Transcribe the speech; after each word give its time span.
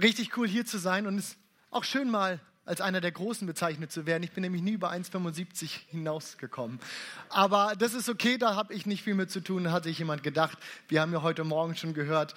Richtig 0.00 0.36
cool 0.36 0.48
hier 0.48 0.64
zu 0.64 0.78
sein 0.78 1.06
und 1.06 1.18
es 1.18 1.30
ist 1.30 1.38
auch 1.70 1.84
schön 1.84 2.10
mal 2.10 2.40
als 2.64 2.80
einer 2.80 3.00
der 3.00 3.12
Großen 3.12 3.46
bezeichnet 3.46 3.92
zu 3.92 4.06
werden. 4.06 4.22
Ich 4.22 4.32
bin 4.32 4.42
nämlich 4.42 4.62
nie 4.62 4.72
über 4.72 4.90
1,75 4.92 5.70
hinausgekommen. 5.90 6.78
Aber 7.28 7.74
das 7.76 7.92
ist 7.92 8.08
okay, 8.08 8.38
da 8.38 8.54
habe 8.54 8.72
ich 8.72 8.86
nicht 8.86 9.02
viel 9.02 9.14
mit 9.14 9.30
zu 9.30 9.40
tun, 9.40 9.64
da 9.64 9.72
hat 9.72 9.84
sich 9.84 9.98
jemand 9.98 10.22
gedacht. 10.22 10.56
Wir 10.88 11.00
haben 11.00 11.12
ja 11.12 11.22
heute 11.22 11.44
Morgen 11.44 11.76
schon 11.76 11.92
gehört. 11.92 12.34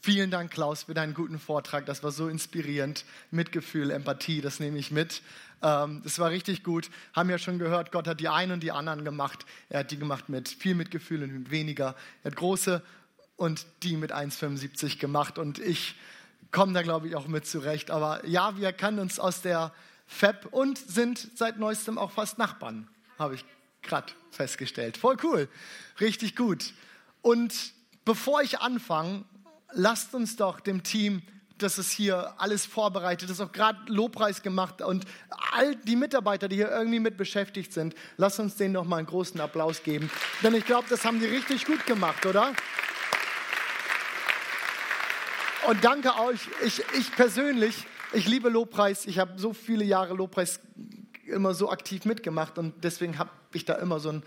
Vielen 0.00 0.30
Dank, 0.30 0.52
Klaus, 0.52 0.84
für 0.84 0.94
deinen 0.94 1.12
guten 1.12 1.40
Vortrag. 1.40 1.84
Das 1.84 2.04
war 2.04 2.12
so 2.12 2.28
inspirierend. 2.28 3.04
Mitgefühl, 3.32 3.90
Empathie, 3.90 4.40
das 4.40 4.60
nehme 4.60 4.78
ich 4.78 4.92
mit. 4.92 5.22
Ähm, 5.60 6.02
das 6.04 6.20
war 6.20 6.30
richtig 6.30 6.62
gut. 6.62 6.88
Haben 7.12 7.28
ja 7.28 7.38
schon 7.38 7.58
gehört, 7.58 7.90
Gott 7.90 8.06
hat 8.06 8.20
die 8.20 8.28
einen 8.28 8.52
und 8.52 8.62
die 8.62 8.70
anderen 8.70 9.04
gemacht. 9.04 9.44
Er 9.68 9.80
hat 9.80 9.90
die 9.90 9.98
gemacht 9.98 10.28
mit 10.28 10.48
viel 10.48 10.76
Mitgefühl 10.76 11.24
und 11.24 11.32
mit 11.32 11.50
weniger. 11.50 11.96
Er 12.22 12.30
hat 12.30 12.36
große 12.36 12.80
und 13.36 13.66
die 13.82 13.96
mit 13.96 14.14
1,75 14.14 14.98
gemacht. 14.98 15.36
Und 15.36 15.58
ich 15.58 15.96
kommen 16.50 16.74
da, 16.74 16.82
glaube 16.82 17.08
ich, 17.08 17.16
auch 17.16 17.26
mit 17.26 17.46
zurecht. 17.46 17.90
Aber 17.90 18.24
ja, 18.26 18.56
wir 18.56 18.72
kennen 18.72 18.98
uns 18.98 19.18
aus 19.18 19.42
der 19.42 19.72
FEP 20.06 20.46
und 20.50 20.78
sind 20.78 21.28
seit 21.36 21.58
neuestem 21.58 21.98
auch 21.98 22.10
fast 22.10 22.38
Nachbarn, 22.38 22.88
habe 23.18 23.34
ich 23.34 23.44
gerade 23.82 24.12
festgestellt. 24.30 24.96
Voll 24.96 25.16
cool, 25.22 25.48
richtig 26.00 26.36
gut. 26.36 26.72
Und 27.22 27.54
bevor 28.04 28.42
ich 28.42 28.60
anfange, 28.60 29.24
lasst 29.72 30.14
uns 30.14 30.36
doch 30.36 30.60
dem 30.60 30.82
Team 30.82 31.22
das 31.58 31.78
ist 31.78 31.90
hier 31.90 32.34
alles 32.38 32.66
vorbereitet, 32.66 33.28
das 33.28 33.38
ist 33.38 33.44
auch 33.44 33.52
gerade 33.52 33.78
Lobpreis 33.86 34.42
gemacht 34.42 34.80
und 34.80 35.04
all 35.52 35.74
die 35.76 35.96
Mitarbeiter, 35.96 36.48
die 36.48 36.56
hier 36.56 36.70
irgendwie 36.70 37.00
mit 37.00 37.16
beschäftigt 37.16 37.72
sind, 37.72 37.94
lasst 38.16 38.40
uns 38.40 38.56
denen 38.56 38.74
noch 38.74 38.84
mal 38.84 38.98
einen 38.98 39.06
großen 39.06 39.40
Applaus 39.40 39.82
geben, 39.82 40.10
denn 40.42 40.54
ich 40.54 40.64
glaube, 40.64 40.86
das 40.88 41.04
haben 41.04 41.20
die 41.20 41.26
richtig 41.26 41.64
gut 41.66 41.84
gemacht, 41.86 42.24
oder? 42.26 42.52
Und 45.68 45.84
danke 45.84 46.18
euch. 46.18 46.48
Ich, 46.64 46.82
ich 46.98 47.12
persönlich, 47.14 47.84
ich 48.14 48.26
liebe 48.26 48.48
Lobpreis. 48.48 49.04
Ich 49.04 49.18
habe 49.18 49.38
so 49.38 49.52
viele 49.52 49.84
Jahre 49.84 50.14
Lobpreis 50.14 50.60
immer 51.26 51.52
so 51.52 51.70
aktiv 51.70 52.06
mitgemacht 52.06 52.56
und 52.56 52.82
deswegen 52.82 53.18
habe 53.18 53.28
ich 53.52 53.66
da 53.66 53.74
immer 53.74 54.00
so 54.00 54.08
einen 54.08 54.22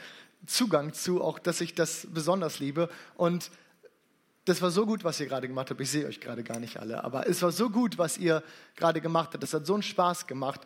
Zugang 0.46 0.94
zu, 0.94 1.20
auch 1.20 1.40
dass 1.40 1.60
ich 1.60 1.74
das 1.74 2.06
besonders 2.12 2.60
liebe. 2.60 2.90
Und 3.16 3.50
das 4.46 4.62
war 4.62 4.70
so 4.70 4.86
gut, 4.86 5.04
was 5.04 5.20
ihr 5.20 5.26
gerade 5.26 5.48
gemacht 5.48 5.72
habt. 5.72 5.82
Ich 5.82 5.90
sehe 5.90 6.06
euch 6.06 6.22
gerade 6.22 6.44
gar 6.44 6.60
nicht 6.60 6.78
alle, 6.78 7.04
aber 7.04 7.28
es 7.28 7.42
war 7.42 7.52
so 7.52 7.72
gut, 7.72 7.98
was 7.98 8.20
ihr 8.20 8.44
gerade 8.76 9.02
gemacht 9.02 9.32
habt. 9.34 9.44
Es 9.44 9.56
hat 9.56 9.66
so 9.66 9.74
einen 9.74 9.82
Spaß 9.82 10.28
gemacht, 10.28 10.62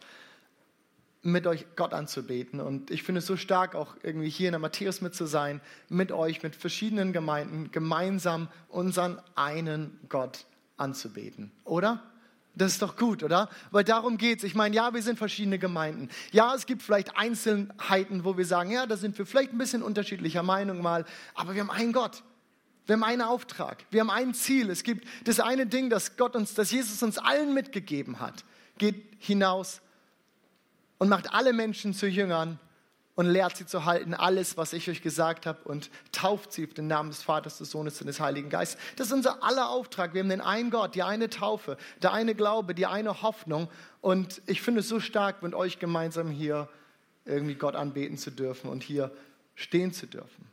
mit 1.22 1.48
euch 1.48 1.66
Gott 1.78 1.94
anzubeten. 1.94 2.60
Und 2.60 2.92
ich 2.92 3.04
finde 3.04 3.20
es 3.20 3.26
so 3.26 3.38
stark, 3.38 3.76
auch 3.76 3.95
irgendwie 4.04 4.30
hier 4.30 4.50
in 4.50 4.52
der 4.52 4.60
Matthäus 4.60 5.00
mit 5.00 5.16
zu 5.16 5.26
sein, 5.26 5.62
mit 5.88 6.12
euch, 6.12 6.44
mit 6.44 6.54
verschiedenen 6.54 7.14
Gemeinden, 7.14 7.72
gemeinsam 7.72 8.50
unseren 8.67 9.22
einen 9.36 10.02
Gott 10.10 10.45
anzubeten, 10.78 11.52
oder? 11.64 12.04
Das 12.56 12.72
ist 12.72 12.81
doch 12.81 12.95
gut, 12.95 13.22
oder? 13.22 13.50
Weil 13.72 13.84
darum 13.84 14.18
geht 14.18 14.40
es. 14.40 14.44
Ich 14.45 14.56
meine, 14.56 14.76
ja, 14.76 14.94
wir 14.94 15.02
sind 15.02 15.17
verschiedene 15.17 15.59
Gemeinden. 15.59 16.09
Ja, 16.32 16.56
es 16.56 16.66
gibt 16.66 16.82
vielleicht 16.82 17.17
Einzelheiten, 17.17 18.23
wo 18.23 18.38
wir 18.38 18.45
sagen, 18.45 18.72
ja, 18.72 18.86
da 18.86 18.95
sind 18.95 19.17
wir 19.17 19.26
vielleicht 19.26 19.52
ein 19.52 19.58
bisschen 19.58 19.84
unterschiedlicher 19.84 20.42
Meinung 20.42 20.82
mal, 20.82 21.06
aber 21.34 21.54
wir 21.54 21.62
haben 21.62 21.72
einen 21.72 21.92
Gott. 21.92 22.23
Wir 22.86 22.94
haben 22.94 23.04
einen 23.04 23.23
Auftrag. 23.23 23.86
Wir 23.90 24.02
haben 24.02 24.09
ein 24.09 24.34
Ziel. 24.34 24.70
Es 24.70 24.84
gibt 24.84 25.06
das 25.26 25.40
eine 25.40 25.66
Ding, 25.66 25.90
das 25.90 26.16
Gott 26.17 26.36
uns, 26.36 26.54
das 26.54 26.72
Jesus 26.72 27.02
uns 27.04 27.17
allen 27.17 27.54
mitgegeben 27.54 28.20
hat. 28.20 28.45
Geht 28.78 29.17
hinaus 29.20 29.82
und 30.98 31.10
macht 31.10 31.34
alle 31.34 31.52
Menschen 31.52 31.94
zu 31.94 32.08
Jüngern 32.08 32.60
und 33.16 33.27
lehrt 33.27 33.55
sie 33.55 33.66
zu 33.66 33.85
halten, 33.85 34.13
alles, 34.13 34.58
was 34.58 34.73
ich 34.73 34.89
euch 34.89 35.02
gesagt 35.02 35.45
habe, 35.45 35.59
und 35.63 35.89
tauft 36.11 36.52
sie 36.52 36.66
auf 36.66 36.73
den 36.73 36.88
Namen 36.88 37.09
des 37.09 37.23
Vaters, 37.23 37.58
des 37.58 37.71
Sohnes 37.71 37.99
und 38.02 38.08
des 38.08 38.19
Heiligen 38.19 38.49
Geistes. 38.49 38.80
Das 38.97 39.08
ist 39.08 39.13
unser 39.13 39.44
aller 39.44 39.69
Auftrag. 39.69 40.13
Wir 40.13 40.21
haben 40.21 40.30
den 40.30 40.41
einen 40.41 40.69
Gott, 40.69 40.95
die 40.95 41.03
eine 41.03 41.30
Taufe, 41.30 41.77
der 42.02 42.11
eine 42.11 42.36
Glaube, 42.36 42.75
die 42.75 42.86
eine 42.86 43.21
Hoffnung. 43.21 43.69
Und 44.02 44.41
ich 44.45 44.61
finde 44.61 44.81
es 44.81 44.89
so 44.89 44.99
stark, 44.99 45.43
mit 45.43 45.53
euch 45.53 45.80
gemeinsam 45.80 46.30
hier 46.30 46.67
irgendwie 47.23 47.55
Gott 47.55 47.75
anbeten 47.75 48.17
zu 48.17 48.31
dürfen 48.31 48.69
und 48.69 48.83
hier 48.83 49.11
stehen 49.55 49.93
zu 49.93 50.08
dürfen. 50.08 50.48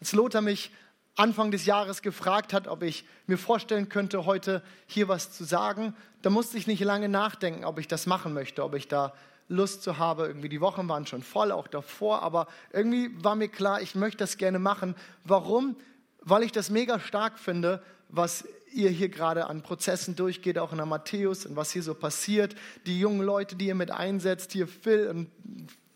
Als 0.00 0.12
Lothar 0.12 0.40
mich 0.40 0.72
Anfang 1.14 1.50
des 1.50 1.66
Jahres 1.66 2.00
gefragt 2.00 2.54
hat, 2.54 2.68
ob 2.68 2.82
ich 2.82 3.04
mir 3.26 3.36
vorstellen 3.36 3.90
könnte, 3.90 4.24
heute 4.24 4.62
hier 4.86 5.08
was 5.08 5.30
zu 5.30 5.44
sagen, 5.44 5.94
da 6.22 6.30
musste 6.30 6.56
ich 6.56 6.66
nicht 6.66 6.82
lange 6.82 7.08
nachdenken, 7.10 7.64
ob 7.66 7.78
ich 7.78 7.86
das 7.86 8.06
machen 8.06 8.32
möchte, 8.32 8.64
ob 8.64 8.74
ich 8.74 8.88
da 8.88 9.12
Lust 9.52 9.82
zu 9.82 9.98
habe. 9.98 10.26
Irgendwie 10.26 10.48
die 10.48 10.60
Wochen 10.60 10.88
waren 10.88 11.06
schon 11.06 11.22
voll, 11.22 11.52
auch 11.52 11.68
davor, 11.68 12.22
aber 12.22 12.46
irgendwie 12.72 13.10
war 13.22 13.36
mir 13.36 13.48
klar, 13.48 13.80
ich 13.80 13.94
möchte 13.94 14.18
das 14.18 14.36
gerne 14.36 14.58
machen. 14.58 14.94
Warum? 15.24 15.76
Weil 16.20 16.42
ich 16.42 16.52
das 16.52 16.70
mega 16.70 16.98
stark 16.98 17.38
finde, 17.38 17.82
was 18.08 18.44
ihr 18.72 18.90
hier 18.90 19.08
gerade 19.08 19.46
an 19.46 19.62
Prozessen 19.62 20.16
durchgeht, 20.16 20.58
auch 20.58 20.72
in 20.72 20.78
der 20.78 20.86
Matthäus 20.86 21.46
und 21.46 21.56
was 21.56 21.70
hier 21.70 21.82
so 21.82 21.94
passiert. 21.94 22.54
Die 22.86 22.98
jungen 22.98 23.22
Leute, 23.22 23.56
die 23.56 23.66
ihr 23.66 23.74
mit 23.74 23.90
einsetzt, 23.90 24.52
hier 24.52 24.66
Phil 24.66 25.08
und 25.08 25.30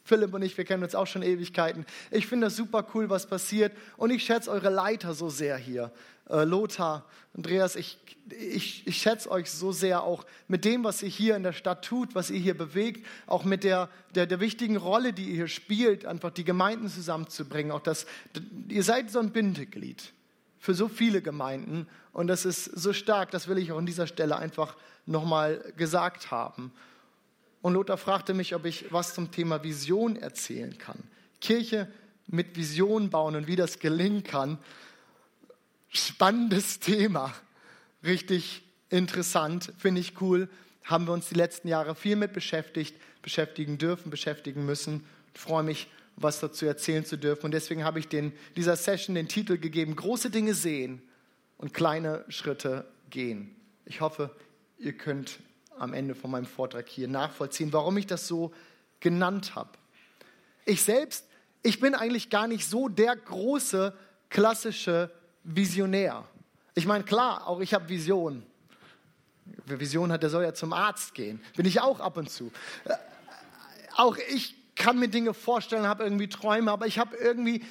Philipp 0.06 0.32
und 0.34 0.42
ich, 0.42 0.56
wir 0.56 0.64
kennen 0.64 0.84
uns 0.84 0.94
auch 0.94 1.06
schon 1.06 1.22
Ewigkeiten. 1.22 1.84
Ich 2.10 2.26
finde 2.26 2.46
das 2.46 2.56
super 2.56 2.86
cool, 2.94 3.10
was 3.10 3.26
passiert. 3.26 3.72
Und 3.96 4.10
ich 4.10 4.24
schätze 4.24 4.50
eure 4.50 4.70
Leiter 4.70 5.14
so 5.14 5.28
sehr 5.28 5.56
hier. 5.56 5.90
Äh, 6.30 6.44
Lothar, 6.44 7.04
Andreas, 7.34 7.74
ich, 7.74 7.98
ich, 8.30 8.86
ich 8.86 8.96
schätze 8.98 9.30
euch 9.30 9.50
so 9.50 9.72
sehr 9.72 10.04
auch 10.04 10.24
mit 10.46 10.64
dem, 10.64 10.84
was 10.84 11.02
ihr 11.02 11.08
hier 11.08 11.36
in 11.36 11.42
der 11.42 11.52
Stadt 11.52 11.84
tut, 11.84 12.14
was 12.14 12.30
ihr 12.30 12.38
hier 12.38 12.56
bewegt, 12.56 13.04
auch 13.26 13.44
mit 13.44 13.64
der, 13.64 13.88
der, 14.14 14.26
der 14.26 14.40
wichtigen 14.40 14.76
Rolle, 14.76 15.12
die 15.12 15.24
ihr 15.24 15.34
hier 15.34 15.48
spielt, 15.48 16.06
einfach 16.06 16.30
die 16.30 16.44
Gemeinden 16.44 16.88
zusammenzubringen. 16.88 17.72
Auch 17.72 17.82
das, 17.82 18.06
ihr 18.68 18.82
seid 18.82 19.10
so 19.10 19.18
ein 19.18 19.32
Bindeglied 19.32 20.12
für 20.58 20.74
so 20.74 20.88
viele 20.88 21.20
Gemeinden. 21.20 21.88
Und 22.12 22.28
das 22.28 22.44
ist 22.44 22.64
so 22.64 22.92
stark, 22.92 23.30
das 23.32 23.48
will 23.48 23.58
ich 23.58 23.72
auch 23.72 23.78
an 23.78 23.86
dieser 23.86 24.06
Stelle 24.06 24.36
einfach 24.36 24.76
nochmal 25.04 25.72
gesagt 25.76 26.30
haben. 26.30 26.72
Und 27.62 27.74
Lothar 27.74 27.96
fragte 27.96 28.34
mich, 28.34 28.54
ob 28.54 28.64
ich 28.64 28.92
was 28.92 29.14
zum 29.14 29.30
Thema 29.30 29.62
Vision 29.62 30.16
erzählen 30.16 30.76
kann. 30.78 31.02
Kirche 31.40 31.88
mit 32.26 32.56
Vision 32.56 33.10
bauen 33.10 33.36
und 33.36 33.46
wie 33.46 33.56
das 33.56 33.78
gelingen 33.78 34.22
kann. 34.22 34.58
Spannendes 35.88 36.80
Thema. 36.80 37.34
Richtig 38.04 38.62
interessant, 38.90 39.72
finde 39.78 40.00
ich 40.00 40.20
cool. 40.20 40.48
Haben 40.84 41.06
wir 41.06 41.12
uns 41.12 41.28
die 41.28 41.34
letzten 41.34 41.68
Jahre 41.68 41.94
viel 41.94 42.16
mit 42.16 42.32
beschäftigt, 42.32 42.94
beschäftigen 43.22 43.78
dürfen, 43.78 44.10
beschäftigen 44.10 44.64
müssen. 44.64 45.04
Ich 45.34 45.40
freue 45.40 45.62
mich, 45.62 45.88
was 46.16 46.40
dazu 46.40 46.66
erzählen 46.66 47.04
zu 47.04 47.16
dürfen. 47.16 47.46
Und 47.46 47.52
deswegen 47.52 47.84
habe 47.84 47.98
ich 47.98 48.08
den, 48.08 48.32
dieser 48.56 48.76
Session 48.76 49.14
den 49.14 49.28
Titel 49.28 49.58
gegeben, 49.58 49.96
große 49.96 50.30
Dinge 50.30 50.54
sehen 50.54 51.02
und 51.58 51.74
kleine 51.74 52.24
Schritte 52.28 52.86
gehen. 53.10 53.54
Ich 53.84 54.00
hoffe, 54.00 54.34
ihr 54.78 54.92
könnt 54.92 55.38
am 55.78 55.92
Ende 55.94 56.14
von 56.14 56.30
meinem 56.30 56.46
Vortrag 56.46 56.88
hier 56.88 57.08
nachvollziehen, 57.08 57.72
warum 57.72 57.96
ich 57.96 58.06
das 58.06 58.26
so 58.26 58.52
genannt 59.00 59.54
habe. 59.54 59.70
Ich 60.64 60.82
selbst, 60.82 61.26
ich 61.62 61.80
bin 61.80 61.94
eigentlich 61.94 62.30
gar 62.30 62.46
nicht 62.46 62.68
so 62.68 62.88
der 62.88 63.16
große 63.16 63.94
klassische 64.28 65.10
Visionär. 65.44 66.24
Ich 66.74 66.86
meine, 66.86 67.04
klar, 67.04 67.46
auch 67.46 67.60
ich 67.60 67.72
habe 67.74 67.88
Visionen. 67.88 68.44
Wer 69.64 69.78
Vision 69.78 70.10
hat, 70.12 70.22
der 70.22 70.30
soll 70.30 70.42
ja 70.42 70.54
zum 70.54 70.72
Arzt 70.72 71.14
gehen. 71.14 71.40
Bin 71.56 71.66
ich 71.66 71.80
auch 71.80 72.00
ab 72.00 72.16
und 72.16 72.30
zu. 72.30 72.50
Äh, 72.84 72.94
auch 73.96 74.16
ich 74.28 74.54
kann 74.74 74.98
mir 74.98 75.08
Dinge 75.08 75.32
vorstellen, 75.32 75.86
habe 75.86 76.04
irgendwie 76.04 76.28
Träume, 76.28 76.70
aber 76.70 76.86
ich 76.86 76.98
habe 76.98 77.16
irgendwie 77.16 77.64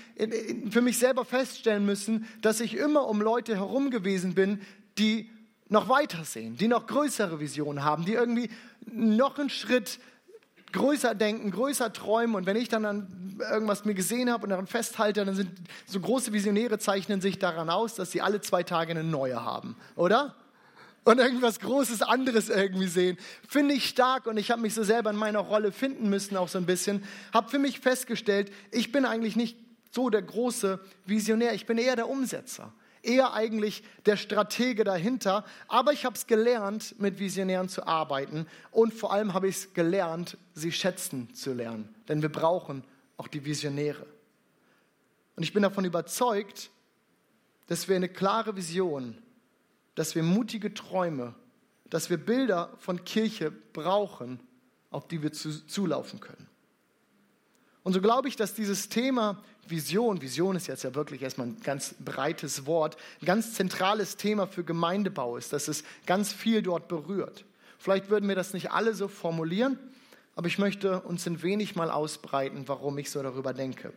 für 0.72 0.82
mich 0.82 0.98
selber 0.98 1.24
feststellen 1.24 1.86
müssen, 1.86 2.28
dass 2.42 2.60
ich 2.60 2.76
immer 2.76 3.08
um 3.08 3.22
Leute 3.22 3.56
herum 3.56 3.92
gewesen 3.92 4.34
bin, 4.34 4.60
die 4.98 5.30
noch 5.68 5.90
weiter 5.90 6.24
sehen, 6.24 6.58
die 6.58 6.68
noch 6.68 6.88
größere 6.88 7.40
Visionen 7.40 7.84
haben, 7.84 8.06
die 8.06 8.14
irgendwie 8.14 8.50
noch 8.86 9.38
einen 9.40 9.50
Schritt 9.50 10.00
größer 10.72 11.16
denken, 11.16 11.52
größer 11.52 11.92
träumen. 11.92 12.36
Und 12.36 12.46
wenn 12.46 12.58
ich 12.58 12.70
dann 12.70 12.86
an 12.86 13.38
irgendwas 13.52 13.86
mir 13.86 13.94
gesehen 13.94 14.30
habe 14.32 14.44
und 14.44 14.50
daran 14.50 14.68
festhalte, 14.68 15.26
dann 15.26 15.36
sind 15.36 15.50
so 15.86 16.00
große 16.00 16.34
Visionäre 16.34 16.78
zeichnen 16.78 17.22
sich 17.22 17.40
daran 17.40 17.70
aus, 17.70 17.96
dass 17.96 18.12
sie 18.12 18.22
alle 18.22 18.42
zwei 18.42 18.64
Tage 18.64 18.92
eine 18.92 19.04
neue 19.04 19.44
haben, 19.44 19.76
oder? 19.96 20.36
Und 21.04 21.20
irgendwas 21.20 21.60
Großes 21.60 22.02
anderes 22.02 22.50
irgendwie 22.50 22.88
sehen. 22.88 23.18
Finde 23.48 23.76
ich 23.76 23.88
stark 23.88 24.26
und 24.26 24.38
ich 24.38 24.50
habe 24.50 24.62
mich 24.62 24.74
so 24.74 24.84
selber 24.84 25.12
in 25.12 25.16
meiner 25.16 25.40
Rolle 25.40 25.72
finden 25.72 26.10
müssen, 26.10 26.36
auch 26.36 26.48
so 26.48 26.58
ein 26.58 26.66
bisschen. 26.66 27.04
Habe 27.32 27.50
für 27.50 27.60
mich 27.60 27.80
festgestellt, 27.80 28.52
ich 28.72 28.92
bin 28.92 29.06
eigentlich 29.06 29.36
nicht 29.36 29.56
so 29.92 30.10
der 30.10 30.24
große 30.24 30.80
Visionär, 31.06 31.54
ich 31.54 31.68
bin 31.68 31.78
eher 31.78 31.96
der 31.96 32.10
Umsetzer 32.10 32.74
eher 33.06 33.34
eigentlich 33.34 33.84
der 34.06 34.18
Stratege 34.18 34.84
dahinter. 34.84 35.46
Aber 35.68 35.94
ich 35.94 36.06
habe 36.06 36.16
es 36.16 36.28
gelernt, 36.28 37.00
mit 37.00 37.20
Visionären 37.20 37.70
zu 37.70 37.88
arbeiten 37.88 38.48
und 38.72 38.94
vor 38.94 39.14
allem 39.14 39.34
habe 39.34 39.48
ich 39.48 39.56
es 39.56 39.74
gelernt, 39.74 40.38
sie 40.54 40.72
schätzen 40.72 41.34
zu 41.34 41.54
lernen. 41.54 41.94
Denn 42.08 42.22
wir 42.22 42.30
brauchen 42.30 42.84
auch 43.18 43.28
die 43.28 43.46
Visionäre. 43.46 44.06
Und 45.36 45.44
ich 45.44 45.54
bin 45.54 45.64
davon 45.64 45.86
überzeugt, 45.86 46.70
dass 47.68 47.88
wir 47.88 47.96
eine 47.96 48.10
klare 48.10 48.56
Vision, 48.56 49.18
dass 49.96 50.16
wir 50.16 50.24
mutige 50.24 50.74
Träume, 50.74 51.34
dass 51.90 52.10
wir 52.10 52.18
Bilder 52.18 52.74
von 52.80 53.04
Kirche 53.06 53.52
brauchen, 53.52 54.40
auf 54.92 55.08
die 55.08 55.22
wir 55.22 55.32
zu, 55.32 55.66
zulaufen 55.66 56.20
können. 56.20 56.48
Und 57.84 57.94
so 57.94 58.02
glaube 58.02 58.28
ich, 58.28 58.36
dass 58.36 58.56
dieses 58.56 58.90
Thema 58.90 59.44
Vision, 59.68 60.22
Vision 60.22 60.56
ist 60.56 60.68
jetzt 60.68 60.84
ja 60.84 60.94
wirklich 60.96 61.22
erstmal 61.22 61.48
ein 61.48 61.58
ganz 61.64 61.96
breites 62.04 62.66
Wort, 62.66 62.98
ein 63.22 63.26
ganz 63.26 63.54
zentrales 63.54 64.18
Thema 64.18 64.48
für 64.48 64.64
Gemeindebau 64.64 65.38
ist, 65.38 65.54
dass 65.54 65.68
es 65.68 65.84
ganz 66.06 66.32
viel 66.34 66.62
dort 66.62 66.88
berührt. 66.88 67.46
Vielleicht 67.80 68.10
würden 68.10 68.28
wir 68.28 68.36
das 68.36 68.54
nicht 68.54 68.72
alle 68.72 68.94
so 68.94 69.08
formulieren, 69.08 69.78
aber 70.36 70.48
ich 70.48 70.58
möchte 70.60 71.02
uns 71.02 71.26
ein 71.28 71.42
wenig 71.44 71.76
mal 71.76 71.90
ausbreiten, 71.90 72.64
warum 72.68 72.98
ich 72.98 73.10
so 73.10 73.22
darüber 73.22 73.54
denke. 73.54 73.94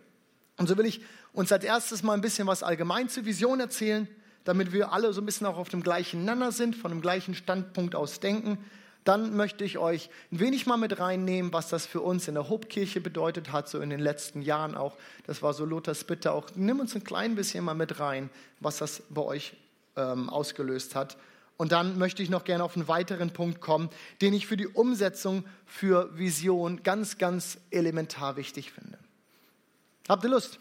Und 0.56 0.68
so 0.68 0.76
will 0.76 0.86
ich 0.86 1.00
uns 1.32 1.52
als 1.52 1.64
erstes 1.64 2.02
mal 2.02 2.14
ein 2.14 2.20
bisschen 2.20 2.46
was 2.46 2.62
allgemein 2.62 3.08
zur 3.08 3.24
Vision 3.24 3.60
erzählen, 3.60 4.08
damit 4.44 4.72
wir 4.72 4.92
alle 4.92 5.12
so 5.12 5.20
ein 5.20 5.26
bisschen 5.26 5.46
auch 5.46 5.58
auf 5.58 5.68
dem 5.68 5.82
gleichen 5.82 6.24
Nenner 6.24 6.52
sind, 6.52 6.74
von 6.74 6.90
dem 6.90 7.00
gleichen 7.00 7.34
Standpunkt 7.34 7.94
aus 7.94 8.20
denken. 8.20 8.58
Dann 9.08 9.34
möchte 9.34 9.64
ich 9.64 9.78
euch 9.78 10.10
ein 10.30 10.38
wenig 10.38 10.66
mal 10.66 10.76
mit 10.76 11.00
reinnehmen, 11.00 11.50
was 11.50 11.70
das 11.70 11.86
für 11.86 12.02
uns 12.02 12.28
in 12.28 12.34
der 12.34 12.50
Hauptkirche 12.50 13.00
bedeutet 13.00 13.52
hat, 13.52 13.66
so 13.66 13.80
in 13.80 13.88
den 13.88 14.00
letzten 14.00 14.42
Jahren 14.42 14.74
auch. 14.74 14.98
Das 15.26 15.40
war 15.40 15.54
so 15.54 15.64
Lothars 15.64 16.04
Bitte 16.04 16.30
auch. 16.32 16.50
Nimm 16.56 16.78
uns 16.78 16.94
ein 16.94 17.04
klein 17.04 17.34
bisschen 17.34 17.64
mal 17.64 17.72
mit 17.72 18.00
rein, 18.00 18.28
was 18.60 18.76
das 18.76 19.02
bei 19.08 19.22
euch 19.22 19.56
ähm, 19.96 20.28
ausgelöst 20.28 20.94
hat. 20.94 21.16
Und 21.56 21.72
dann 21.72 21.96
möchte 21.96 22.22
ich 22.22 22.28
noch 22.28 22.44
gerne 22.44 22.62
auf 22.62 22.76
einen 22.76 22.86
weiteren 22.86 23.32
Punkt 23.32 23.62
kommen, 23.62 23.88
den 24.20 24.34
ich 24.34 24.46
für 24.46 24.58
die 24.58 24.68
Umsetzung 24.68 25.42
für 25.64 26.10
Vision 26.18 26.82
ganz, 26.82 27.16
ganz 27.16 27.56
elementar 27.70 28.36
wichtig 28.36 28.72
finde. 28.72 28.98
Habt 30.06 30.22
ihr 30.22 30.28
Lust? 30.28 30.60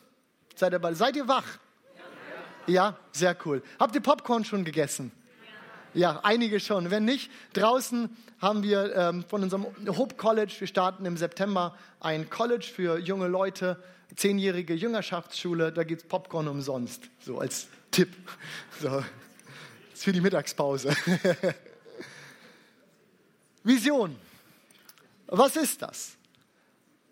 Seid 0.55 0.71
ihr, 0.71 0.95
seid 0.95 1.17
ihr 1.17 1.27
wach? 1.27 1.59
Ja. 2.65 2.97
sehr 3.11 3.35
cool. 3.43 3.61
Habt 3.77 3.93
ihr 3.93 4.01
Popcorn 4.01 4.45
schon 4.45 4.63
gegessen? 4.63 5.11
Ja, 5.97 6.19
einige 6.21 6.59
schon. 6.59 6.91
Wenn 6.91 7.05
nicht, 7.05 7.31
draußen 7.53 8.15
haben 8.39 8.61
wir 8.61 8.95
ähm, 8.95 9.25
von 9.27 9.41
unserem 9.41 9.65
Hope 9.87 10.13
College, 10.13 10.53
wir 10.59 10.67
starten 10.67 11.07
im 11.07 11.17
September 11.17 11.75
ein 11.99 12.29
College 12.29 12.69
für 12.71 12.99
junge 12.99 13.27
Leute, 13.27 13.81
zehnjährige 14.15 14.75
Jüngerschaftsschule, 14.75 15.71
da 15.71 15.83
gibt 15.83 16.03
es 16.03 16.07
Popcorn 16.07 16.47
umsonst, 16.47 17.01
so 17.19 17.39
als 17.39 17.67
Tipp. 17.89 18.15
So 18.79 19.03
ist 19.91 20.03
für 20.03 20.11
die 20.11 20.21
Mittagspause. 20.21 20.93
Vision. 23.63 24.15
Was 25.25 25.55
ist 25.55 25.81
das? 25.81 26.15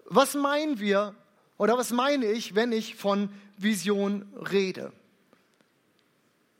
Was 0.05 0.35
meinen 0.35 0.79
wir 0.79 1.15
oder 1.57 1.75
was 1.75 1.89
meine 1.89 2.27
ich, 2.27 2.53
wenn 2.53 2.71
ich 2.71 2.95
von 2.95 3.29
Vision 3.57 4.31
rede? 4.51 4.93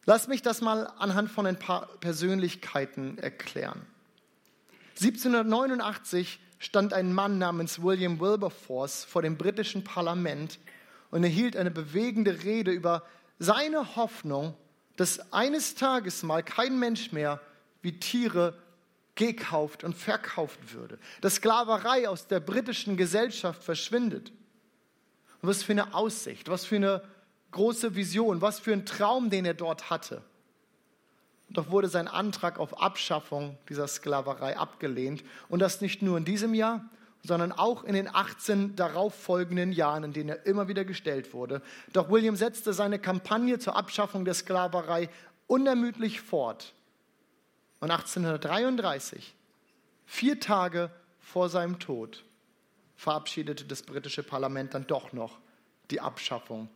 Lass 0.06 0.28
mich 0.28 0.42
das 0.42 0.62
mal 0.62 0.92
anhand 0.98 1.31
von 1.31 1.46
ein 1.46 1.57
paar 1.57 1.88
Persönlichkeiten 2.00 3.18
erklären. 3.18 3.86
1789 5.02 6.40
stand 6.60 6.94
ein 6.94 7.12
Mann 7.13 7.38
namens 7.38 7.81
William 7.81 8.19
Wilberforce 8.19 9.04
vor 9.04 9.22
dem 9.22 9.38
britischen 9.38 9.84
Parlament 9.84 10.60
und 11.12 11.24
erhielt 11.24 11.57
eine 11.57 11.72
bewegende 11.72 12.44
Rede 12.44 12.72
über 12.72 13.04
seine 13.40 13.96
Hoffnung 13.96 14.56
dass 14.96 15.34
eines 15.34 15.75
Tages 15.75 16.24
mal 16.24 16.44
kein 16.44 16.80
Mensch 16.80 17.12
mehr 17.12 17.42
wie 17.81 18.00
Tiere 18.00 18.58
gekauft 19.16 19.84
und 19.84 19.96
verkauft 19.96 20.74
würde, 20.74 21.00
dass 21.22 21.36
Sklaverei 21.36 22.10
aus 22.10 22.28
der 22.28 22.40
britischen 22.40 22.98
Gesellschaft 22.98 23.63
verschwindet. 23.63 24.31
Und 25.42 25.50
was 25.50 25.63
für 25.63 25.74
eine 25.74 25.94
Aussicht, 25.94 26.50
was 26.50 26.66
für 26.66 26.75
eine 26.78 27.01
große 27.52 27.96
Vision, 27.96 28.42
was 28.42 28.60
für 28.60 28.74
ein 28.74 28.86
Traum, 28.86 29.30
den 29.30 29.46
er 29.46 29.54
dort 29.54 29.90
hatte. 29.90 30.22
Doch 31.50 31.70
wurde 31.70 31.88
sein 31.88 32.08
Antrag 32.08 32.60
auf 32.60 32.82
Abschaffung 32.82 33.58
dieser 33.70 33.88
Sklaverei 33.88 34.58
abgelehnt. 34.58 35.24
Und 35.48 35.60
das 35.60 35.82
nicht 35.82 36.02
nur 36.02 36.18
in 36.18 36.26
diesem 36.26 36.54
Jahr, 36.54 36.90
sondern 37.24 37.52
auch 37.52 37.84
in 37.84 37.94
den 37.94 38.14
18 38.14 38.76
darauffolgenden 38.76 39.72
Jahren, 39.72 40.04
in 40.04 40.14
denen 40.14 40.30
er 40.30 40.46
immer 40.46 40.68
wieder 40.68 40.86
gestellt 40.86 41.34
wurde. 41.34 41.62
Doch 41.94 42.10
William 42.10 42.36
setzte 42.36 42.74
seine 42.74 43.00
Kampagne 43.00 43.60
zur 43.60 43.76
Abschaffung 43.76 44.26
der 44.26 44.34
Sklaverei 44.34 45.10
unermüdlich 45.48 46.22
fort. 46.22 46.74
Und 47.80 47.92
1833, 47.92 49.34
vier 50.06 50.40
Tage 50.40 50.90
vor 51.20 51.50
seinem 51.50 51.80
Tod, 51.80 52.24
verabschiedete 52.96 53.66
das 53.66 53.84
britische 53.84 54.24
Parlament 54.24 54.74
dann 54.74 54.88
doch 54.88 55.14
noch 55.14 55.40
die 55.92 56.02
Abschaffung 56.02 56.70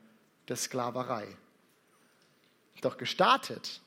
der 0.49 0.57
Sklaverei. 0.57 1.27
Doch 2.81 2.97
gestartet 2.97 3.81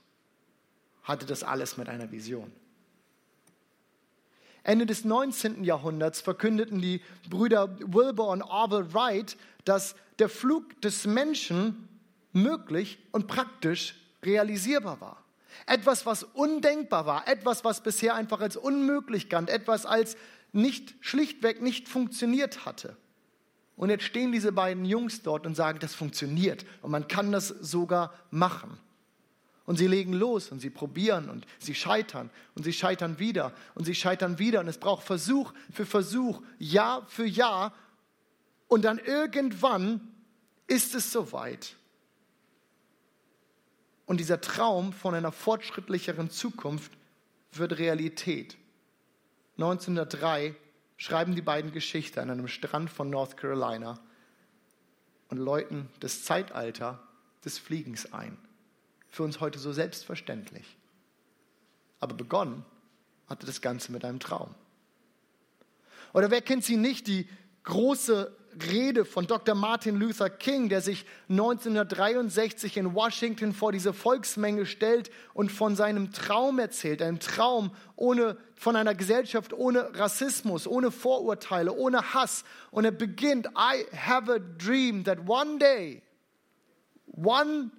hatte 1.03 1.27
das 1.27 1.43
alles 1.43 1.77
mit 1.77 1.89
einer 1.89 2.11
Vision. 2.11 2.53
Ende 4.65 4.87
des 4.87 5.05
19. 5.05 5.65
Jahrhunderts 5.65 6.21
verkündeten 6.21 6.81
die 6.81 7.03
Brüder 7.29 7.77
Wilbur 7.81 8.29
und 8.29 8.43
Orville 8.43 8.95
Wright, 8.95 9.37
dass 9.65 9.97
der 10.19 10.29
Flug 10.29 10.81
des 10.83 11.05
Menschen 11.05 11.89
möglich 12.33 12.99
und 13.11 13.27
praktisch 13.27 13.97
realisierbar 14.23 15.01
war. 15.01 15.25
Etwas, 15.67 16.07
was 16.07 16.23
undenkbar 16.23 17.07
war, 17.07 17.29
etwas, 17.29 17.65
was 17.65 17.83
bisher 17.83 18.15
einfach 18.15 18.41
als 18.41 18.57
unmöglich 18.57 19.29
galt, 19.29 19.51
etwas 19.51 19.85
als 19.85 20.17
nicht 20.53 20.95
schlichtweg 21.01 21.61
nicht 21.61 21.89
funktioniert 21.89 22.65
hatte. 22.65 22.97
Und 23.77 23.91
jetzt 23.91 24.05
stehen 24.05 24.33
diese 24.33 24.53
beiden 24.53 24.85
Jungs 24.85 25.23
dort 25.23 25.47
und 25.47 25.55
sagen, 25.55 25.79
das 25.81 25.95
funktioniert 25.95 26.65
und 26.83 26.91
man 26.91 27.09
kann 27.09 27.33
das 27.33 27.49
sogar 27.49 28.13
machen. 28.31 28.79
Und 29.65 29.77
sie 29.77 29.87
legen 29.87 30.13
los 30.13 30.51
und 30.51 30.61
sie 30.61 30.71
probieren 30.71 31.31
und 31.31 31.47
sie 31.59 31.75
scheitern 31.75 32.31
und 32.55 32.65
sie 32.65 32.73
scheitern 32.73 33.19
wieder 33.19 33.53
und 33.75 33.85
sie 33.85 33.95
scheitern 33.95 34.39
wieder. 34.39 34.61
Und 34.61 34.69
es 34.69 34.79
braucht 34.79 35.05
Versuch 35.05 35.53
für 35.73 35.87
Versuch, 35.87 36.43
Jahr 36.59 37.07
für 37.07 37.25
Jahr. 37.25 37.73
Und 38.67 38.85
dann 38.85 38.99
irgendwann 38.99 40.01
ist 40.67 40.95
es 40.95 41.13
soweit. 41.13 41.77
Und 44.05 44.19
dieser 44.19 44.41
Traum 44.41 44.93
von 44.93 45.15
einer 45.15 45.33
fortschrittlicheren 45.33 46.29
Zukunft 46.29 46.93
wird 47.53 47.79
Realität. 47.79 48.57
1903 49.59 50.57
schreiben 51.03 51.35
die 51.35 51.43
beiden 51.43 51.73
Geschichte 51.73 52.23
an 52.23 52.31
einem 52.31 52.47
Strand 52.47 52.89
von 52.89 53.11
North 53.11 53.37
Carolina 53.37 53.99
und 55.31 55.37
läuten 55.37 55.89
das 55.99 56.23
Zeitalter 56.23 57.03
des 57.45 57.59
Fliegens 57.59 58.13
ein 58.13 58.39
für 59.09 59.25
uns 59.25 59.41
heute 59.41 59.59
so 59.59 59.73
selbstverständlich. 59.73 60.77
Aber 61.99 62.15
begonnen 62.15 62.65
hatte 63.27 63.47
das 63.47 63.61
Ganze 63.61 63.91
mit 63.91 64.05
einem 64.05 64.21
Traum. 64.21 64.55
Oder 66.13 66.31
wer 66.31 66.41
kennt 66.41 66.63
sie 66.63 66.77
nicht, 66.77 67.09
die 67.09 67.29
große 67.65 68.37
Rede 68.71 69.05
von 69.05 69.27
Dr. 69.27 69.55
Martin 69.55 69.97
Luther 69.97 70.31
King, 70.31 70.69
der 70.69 70.81
sich 70.81 71.07
1963 71.29 72.77
in 72.77 72.95
Washington 72.95 73.53
vor 73.53 73.73
diese 73.73 73.93
Volksmenge 73.93 74.67
stellt 74.67 75.11
und 75.35 75.51
von 75.51 75.77
seinem 75.77 76.13
Traum 76.13 76.59
erzählt, 76.59 77.03
einem 77.03 77.21
Traum 77.21 77.71
ohne, 77.97 78.37
von 78.55 78.77
einer 78.77 78.95
Gesellschaft 78.95 79.53
ohne 79.53 79.99
Rassismus, 79.99 80.67
ohne 80.67 80.91
Vorurteile, 80.91 81.73
ohne 81.73 82.15
Hass. 82.15 82.45
Und 82.71 82.85
er 82.85 82.93
beginnt, 82.93 83.47
I 83.57 83.85
have 83.97 84.33
a 84.33 84.39
dream 84.39 85.05
that 85.05 85.29
one 85.29 85.59
day, 85.59 86.03
one 87.07 87.71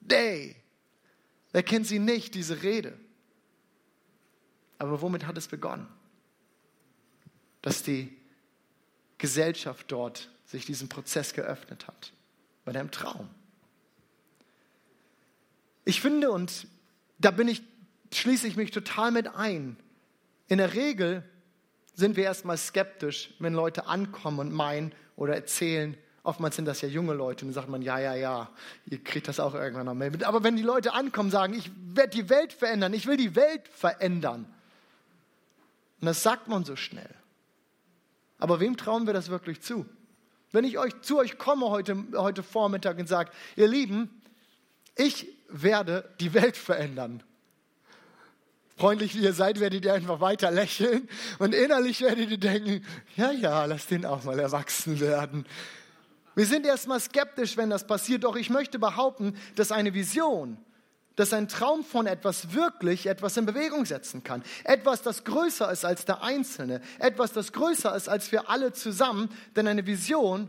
day, 0.00 0.56
Wer 1.52 1.62
kennt 1.62 1.86
sie 1.86 1.98
nicht, 1.98 2.34
diese 2.34 2.62
Rede? 2.62 2.98
Aber 4.78 5.00
womit 5.02 5.26
hat 5.26 5.36
es 5.36 5.46
begonnen? 5.46 5.86
Dass 7.60 7.82
die 7.82 8.16
Gesellschaft 9.22 9.86
dort 9.86 10.28
sich 10.46 10.66
diesem 10.66 10.88
Prozess 10.88 11.32
geöffnet 11.32 11.86
hat. 11.86 12.12
Bei 12.64 12.72
deinem 12.72 12.90
Traum. 12.90 13.28
Ich 15.84 16.00
finde, 16.00 16.32
und 16.32 16.66
da 17.20 17.30
bin 17.30 17.46
ich, 17.46 17.62
schließe 18.12 18.48
ich 18.48 18.56
mich 18.56 18.72
total 18.72 19.12
mit 19.12 19.28
ein. 19.28 19.76
In 20.48 20.58
der 20.58 20.74
Regel 20.74 21.22
sind 21.94 22.16
wir 22.16 22.24
erstmal 22.24 22.56
skeptisch, 22.58 23.30
wenn 23.38 23.54
Leute 23.54 23.86
ankommen 23.86 24.40
und 24.40 24.52
meinen 24.52 24.92
oder 25.14 25.36
erzählen, 25.36 25.96
Oftmals 26.24 26.54
sind 26.54 26.66
das 26.66 26.80
ja 26.82 26.88
junge 26.88 27.14
Leute 27.14 27.44
und 27.44 27.48
dann 27.48 27.54
sagt 27.54 27.68
man, 27.68 27.82
ja, 27.82 27.98
ja, 27.98 28.14
ja, 28.14 28.48
ihr 28.86 29.02
kriegt 29.02 29.26
das 29.26 29.40
auch 29.40 29.54
irgendwann 29.54 29.86
noch 29.86 29.94
mit. 29.94 30.22
Aber 30.22 30.44
wenn 30.44 30.54
die 30.54 30.62
Leute 30.62 30.92
ankommen 30.92 31.32
sagen, 31.32 31.52
ich 31.52 31.68
werde 31.96 32.10
die 32.10 32.28
Welt 32.28 32.52
verändern, 32.52 32.94
ich 32.94 33.08
will 33.08 33.16
die 33.16 33.34
Welt 33.34 33.66
verändern, 33.66 34.46
und 36.00 36.06
das 36.06 36.22
sagt 36.22 36.46
man 36.46 36.64
so 36.64 36.76
schnell. 36.76 37.10
Aber 38.42 38.58
wem 38.58 38.76
trauen 38.76 39.06
wir 39.06 39.12
das 39.14 39.28
wirklich 39.28 39.60
zu? 39.60 39.86
Wenn 40.50 40.64
ich 40.64 40.76
euch, 40.76 41.00
zu 41.02 41.20
euch 41.20 41.38
komme 41.38 41.70
heute, 41.70 41.96
heute 42.16 42.42
Vormittag 42.42 42.98
und 42.98 43.08
sage, 43.08 43.30
ihr 43.54 43.68
Lieben, 43.68 44.20
ich 44.96 45.28
werde 45.48 46.12
die 46.18 46.34
Welt 46.34 46.56
verändern. 46.56 47.22
Freundlich 48.76 49.14
wie 49.14 49.22
ihr 49.22 49.32
seid, 49.32 49.60
werdet 49.60 49.84
ihr 49.84 49.94
einfach 49.94 50.18
weiter 50.18 50.50
lächeln 50.50 51.08
und 51.38 51.54
innerlich 51.54 52.00
werdet 52.00 52.32
ihr 52.32 52.38
denken, 52.38 52.84
ja, 53.16 53.30
ja, 53.30 53.64
lass 53.64 53.86
den 53.86 54.04
auch 54.04 54.24
mal 54.24 54.40
erwachsen 54.40 54.98
werden. 54.98 55.46
Wir 56.34 56.46
sind 56.46 56.66
erstmal 56.66 56.98
skeptisch, 56.98 57.56
wenn 57.56 57.70
das 57.70 57.86
passiert, 57.86 58.24
doch 58.24 58.34
ich 58.34 58.50
möchte 58.50 58.80
behaupten, 58.80 59.36
dass 59.54 59.70
eine 59.70 59.94
Vision, 59.94 60.58
dass 61.16 61.32
ein 61.32 61.48
Traum 61.48 61.84
von 61.84 62.06
etwas 62.06 62.54
wirklich 62.54 63.06
etwas 63.06 63.36
in 63.36 63.46
Bewegung 63.46 63.84
setzen 63.84 64.24
kann. 64.24 64.42
Etwas, 64.64 65.02
das 65.02 65.24
größer 65.24 65.70
ist 65.70 65.84
als 65.84 66.04
der 66.04 66.22
Einzelne. 66.22 66.80
Etwas, 66.98 67.32
das 67.32 67.52
größer 67.52 67.94
ist 67.94 68.08
als 68.08 68.32
wir 68.32 68.48
alle 68.48 68.72
zusammen. 68.72 69.28
Denn 69.54 69.68
eine 69.68 69.86
Vision, 69.86 70.48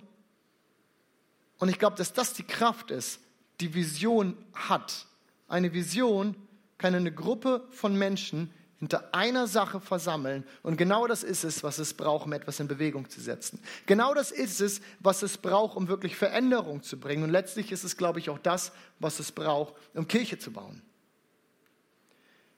Und 1.60 1.70
ich 1.70 1.80
glaube, 1.80 1.96
dass 1.96 2.12
das 2.12 2.34
die 2.34 2.44
Kraft 2.44 2.92
ist, 2.92 3.22
die 3.62 3.74
Vision 3.74 4.36
hat. 4.54 5.08
Eine 5.48 5.72
Vision 5.72 6.36
kann 6.78 6.94
eine 6.94 7.14
Gruppe 7.14 7.66
von 7.72 7.96
Menschen 7.96 8.54
hinter 8.84 9.14
einer 9.14 9.48
Sache 9.48 9.80
versammeln. 9.80 10.44
Und 10.62 10.76
genau 10.76 11.08
das 11.08 11.24
ist 11.24 11.46
es, 11.46 11.64
was 11.64 11.80
es 11.80 11.94
braucht, 11.94 12.26
um 12.26 12.34
etwas 12.34 12.60
in 12.60 12.68
Bewegung 12.68 13.10
zu 13.10 13.22
setzen. 13.22 13.60
Genau 13.86 14.14
das 14.14 14.30
ist 14.30 14.60
es, 14.60 14.82
was 15.00 15.24
es 15.24 15.38
braucht, 15.38 15.78
um 15.78 15.88
wirklich 15.88 16.18
Veränderung 16.18 16.84
zu 16.84 17.00
bringen. 17.00 17.24
Und 17.24 17.30
letztlich 17.30 17.72
ist 17.72 17.86
es, 17.86 17.96
glaube 17.96 18.20
ich, 18.20 18.30
auch 18.30 18.40
das, 18.40 18.74
was 19.00 19.20
es 19.20 19.32
braucht, 19.32 19.74
um 19.94 20.06
Kirche 20.06 20.38
zu 20.38 20.52
bauen. 20.52 20.82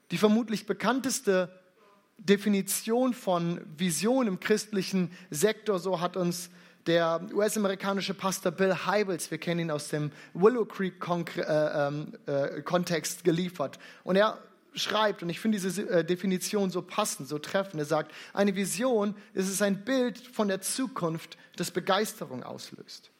Die 0.10 0.18
vermutlich 0.18 0.66
bekannteste 0.66 1.50
Definition 2.18 3.14
von 3.14 3.62
Vision 3.78 4.26
im 4.26 4.40
christlichen 4.40 5.12
Sektor, 5.30 5.78
so 5.78 6.02
hat 6.02 6.18
uns 6.18 6.50
der 6.88 7.22
US-amerikanische 7.34 8.16
Pastor 8.16 8.52
Bill 8.52 8.76
Hybels, 8.88 9.30
wir 9.30 9.38
kennen 9.38 9.60
ihn 9.60 9.72
aus 9.72 9.90
dem 9.90 10.12
Willow 10.34 10.66
Creek 10.66 10.96
äh, 11.38 11.88
ähm, 11.88 12.14
äh, 12.26 12.62
geliefert. 13.24 13.78
Und 14.04 14.16
er 14.16 14.40
schreibt, 14.76 15.24
und 15.24 15.30
ich 15.30 15.40
finde 15.40 15.60
diese 15.60 15.90
äh, 15.90 16.04
Definition 16.04 16.70
so 16.70 16.82
passend, 16.82 17.28
so 17.28 17.40
treffend, 17.40 17.80
er 17.80 17.86
sagt, 17.86 18.12
eine 18.34 18.56
Vision 18.56 19.16
ist 19.34 19.50
es 19.50 19.62
ein 19.62 19.86
Bild 19.86 20.18
von 20.18 20.48
der 20.48 20.62
Zukunft, 20.62 21.38
das 21.56 21.72
Begeisterung 21.72 22.44
auslöst. 22.44 23.12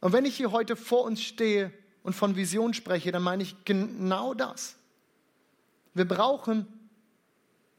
Und 0.00 0.12
wenn 0.12 0.24
ich 0.24 0.36
hier 0.36 0.52
heute 0.52 0.76
vor 0.76 1.04
uns 1.04 1.22
stehe 1.22 1.72
und 2.02 2.14
von 2.14 2.36
Vision 2.36 2.72
spreche, 2.72 3.10
dann 3.10 3.22
meine 3.22 3.42
ich 3.42 3.56
genau 3.64 4.34
das. 4.34 4.76
Wir 5.94 6.06
brauchen 6.06 6.66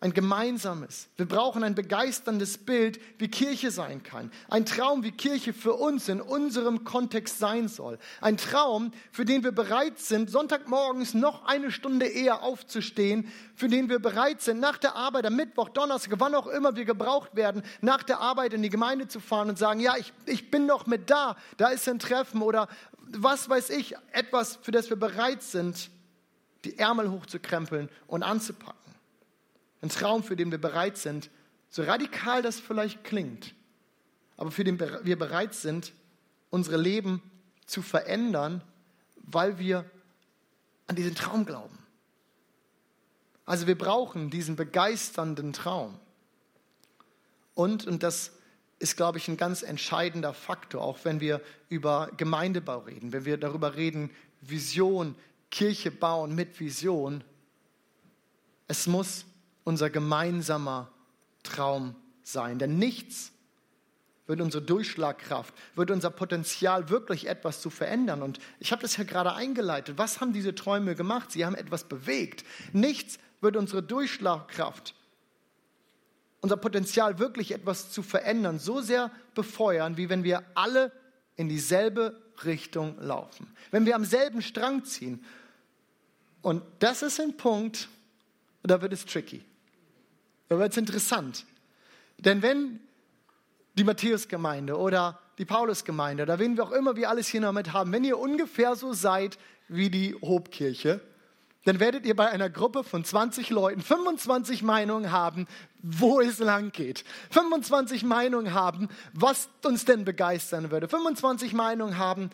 ein 0.01 0.13
gemeinsames. 0.13 1.09
Wir 1.17 1.27
brauchen 1.27 1.61
ein 1.63 1.75
begeisterndes 1.75 2.57
Bild, 2.57 3.01
wie 3.17 3.27
Kirche 3.27 3.69
sein 3.69 4.01
kann. 4.01 4.31
Ein 4.47 4.65
Traum, 4.65 5.03
wie 5.03 5.11
Kirche 5.11 5.51
für 5.51 5.73
uns 5.73 6.07
in 6.07 6.21
unserem 6.21 6.85
Kontext 6.85 7.37
sein 7.37 7.67
soll. 7.67 7.99
Ein 8.21 8.37
Traum, 8.37 8.91
für 9.11 9.25
den 9.25 9.43
wir 9.43 9.51
bereit 9.51 9.99
sind, 9.99 10.29
Sonntagmorgens 10.29 11.15
noch 11.15 11.45
eine 11.45 11.69
Stunde 11.69 12.05
eher 12.05 12.43
aufzustehen, 12.43 13.29
für 13.55 13.67
den 13.67 13.89
wir 13.89 13.99
bereit 13.99 14.41
sind, 14.41 14.61
nach 14.61 14.77
der 14.77 14.95
Arbeit, 14.95 15.25
am 15.25 15.35
Mittwoch, 15.35 15.67
Donnerstag, 15.67 16.13
wann 16.17 16.33
auch 16.33 16.47
immer 16.47 16.77
wir 16.77 16.85
gebraucht 16.85 17.35
werden, 17.35 17.61
nach 17.81 18.03
der 18.03 18.21
Arbeit 18.21 18.53
in 18.53 18.61
die 18.61 18.69
Gemeinde 18.69 19.09
zu 19.09 19.19
fahren 19.19 19.49
und 19.49 19.57
sagen, 19.57 19.81
ja, 19.81 19.97
ich, 19.97 20.13
ich 20.25 20.49
bin 20.49 20.65
noch 20.65 20.87
mit 20.87 21.09
da, 21.09 21.35
da 21.57 21.67
ist 21.69 21.89
ein 21.89 21.99
Treffen 21.99 22.41
oder 22.41 22.69
was 23.11 23.49
weiß 23.49 23.69
ich, 23.71 23.95
etwas, 24.13 24.59
für 24.61 24.71
das 24.71 24.89
wir 24.89 24.97
bereit 24.97 25.43
sind, 25.43 25.89
die 26.63 26.77
Ärmel 26.77 27.11
hochzukrempeln 27.11 27.89
und 28.07 28.23
anzupacken. 28.23 28.88
Ein 29.81 29.89
Traum, 29.89 30.23
für 30.23 30.35
den 30.35 30.51
wir 30.51 30.59
bereit 30.59 30.97
sind, 30.97 31.29
so 31.69 31.83
radikal 31.83 32.41
das 32.41 32.59
vielleicht 32.59 33.03
klingt, 33.03 33.53
aber 34.37 34.51
für 34.51 34.63
den 34.63 34.79
wir 34.79 35.17
bereit 35.19 35.53
sind, 35.53 35.93
unsere 36.49 36.77
Leben 36.77 37.21
zu 37.65 37.81
verändern, 37.81 38.63
weil 39.17 39.59
wir 39.59 39.85
an 40.87 40.95
diesen 40.95 41.15
Traum 41.15 41.45
glauben. 41.45 41.77
Also 43.45 43.67
wir 43.67 43.77
brauchen 43.77 44.29
diesen 44.29 44.55
begeisternden 44.55 45.53
Traum. 45.53 45.99
Und, 47.53 47.85
und 47.85 48.03
das 48.03 48.31
ist, 48.79 48.95
glaube 48.95 49.17
ich, 49.17 49.27
ein 49.27 49.37
ganz 49.37 49.61
entscheidender 49.61 50.33
Faktor, 50.33 50.81
auch 50.81 50.99
wenn 51.03 51.19
wir 51.19 51.41
über 51.67 52.09
Gemeindebau 52.17 52.79
reden, 52.79 53.11
wenn 53.11 53.25
wir 53.25 53.37
darüber 53.37 53.75
reden, 53.75 54.09
Vision, 54.41 55.15
Kirche 55.51 55.91
bauen 55.91 56.33
mit 56.33 56.59
Vision. 56.59 57.23
Es 58.67 58.87
muss 58.87 59.25
unser 59.69 59.91
gemeinsamer 59.91 60.91
Traum 61.43 61.95
sein. 62.23 62.57
Denn 62.57 62.79
nichts 62.79 63.31
wird 64.25 64.41
unsere 64.41 64.63
Durchschlagkraft, 64.63 65.53
wird 65.75 65.91
unser 65.91 66.09
Potenzial 66.09 66.89
wirklich 66.89 67.27
etwas 67.27 67.61
zu 67.61 67.69
verändern. 67.69 68.23
Und 68.23 68.39
ich 68.59 68.71
habe 68.71 68.81
das 68.81 68.97
ja 68.97 69.03
gerade 69.03 69.33
eingeleitet. 69.33 69.97
Was 69.97 70.21
haben 70.21 70.33
diese 70.33 70.55
Träume 70.55 70.95
gemacht? 70.95 71.31
Sie 71.31 71.45
haben 71.45 71.55
etwas 71.55 71.83
bewegt. 71.83 72.43
Nichts 72.73 73.19
wird 73.41 73.55
unsere 73.55 73.83
Durchschlagkraft, 73.83 74.95
unser 76.41 76.57
Potenzial 76.57 77.19
wirklich 77.19 77.51
etwas 77.51 77.91
zu 77.91 78.01
verändern, 78.01 78.57
so 78.57 78.81
sehr 78.81 79.11
befeuern, 79.35 79.97
wie 79.97 80.09
wenn 80.09 80.23
wir 80.23 80.43
alle 80.55 80.91
in 81.35 81.47
dieselbe 81.47 82.19
Richtung 82.43 82.99
laufen. 82.99 83.53
Wenn 83.69 83.85
wir 83.85 83.95
am 83.95 84.03
selben 84.03 84.41
Strang 84.41 84.83
ziehen. 84.83 85.23
Und 86.41 86.63
das 86.79 87.03
ist 87.03 87.19
ein 87.19 87.37
Punkt, 87.37 87.87
da 88.63 88.81
wird 88.81 88.93
es 88.93 89.05
tricky. 89.05 89.43
Da 90.49 90.59
wird 90.59 90.71
es 90.71 90.77
interessant. 90.77 91.45
Denn 92.17 92.41
wenn 92.41 92.79
die 93.75 93.83
Matthäus-Gemeinde 93.83 94.77
oder 94.77 95.19
die 95.37 95.45
Paulus-Gemeinde 95.45 96.23
oder 96.23 96.39
wen 96.39 96.57
wir 96.57 96.65
auch 96.65 96.71
immer 96.71 96.95
wir 96.95 97.09
alles 97.09 97.27
hier 97.27 97.39
noch 97.39 97.53
mit 97.53 97.71
haben, 97.71 97.93
wenn 97.93 98.03
ihr 98.03 98.19
ungefähr 98.19 98.75
so 98.75 98.91
seid 98.91 99.37
wie 99.69 99.89
die 99.89 100.15
Hobkirche, 100.21 101.01
dann 101.65 101.79
werdet 101.79 102.05
ihr 102.05 102.15
bei 102.15 102.29
einer 102.29 102.49
Gruppe 102.49 102.83
von 102.83 103.03
20 103.05 103.49
Leuten 103.51 103.81
25 103.81 104.63
Meinungen 104.63 105.11
haben, 105.11 105.47
wo 105.81 106.19
es 106.19 106.39
lang 106.39 106.71
geht. 106.71 107.03
25 107.31 108.03
Meinungen 108.03 108.53
haben, 108.53 108.89
was 109.13 109.49
uns 109.63 109.85
denn 109.85 110.03
begeistern 110.03 110.71
würde. 110.71 110.87
25 110.87 111.53
Meinungen 111.53 111.97
haben, 111.97 112.31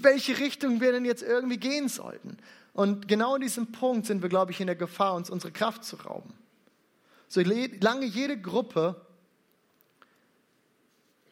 welche 0.00 0.38
Richtung 0.38 0.80
wir 0.80 0.92
denn 0.92 1.04
jetzt 1.04 1.22
irgendwie 1.22 1.58
gehen 1.58 1.88
sollten. 1.88 2.36
Und 2.74 3.08
genau 3.08 3.36
in 3.36 3.42
diesem 3.42 3.72
Punkt 3.72 4.06
sind 4.06 4.22
wir, 4.22 4.28
glaube 4.28 4.52
ich, 4.52 4.60
in 4.60 4.66
der 4.66 4.76
Gefahr, 4.76 5.14
uns 5.14 5.30
unsere 5.30 5.52
Kraft 5.52 5.84
zu 5.84 5.96
rauben. 5.96 6.32
Solange 7.34 8.06
jede 8.06 8.40
Gruppe 8.40 9.04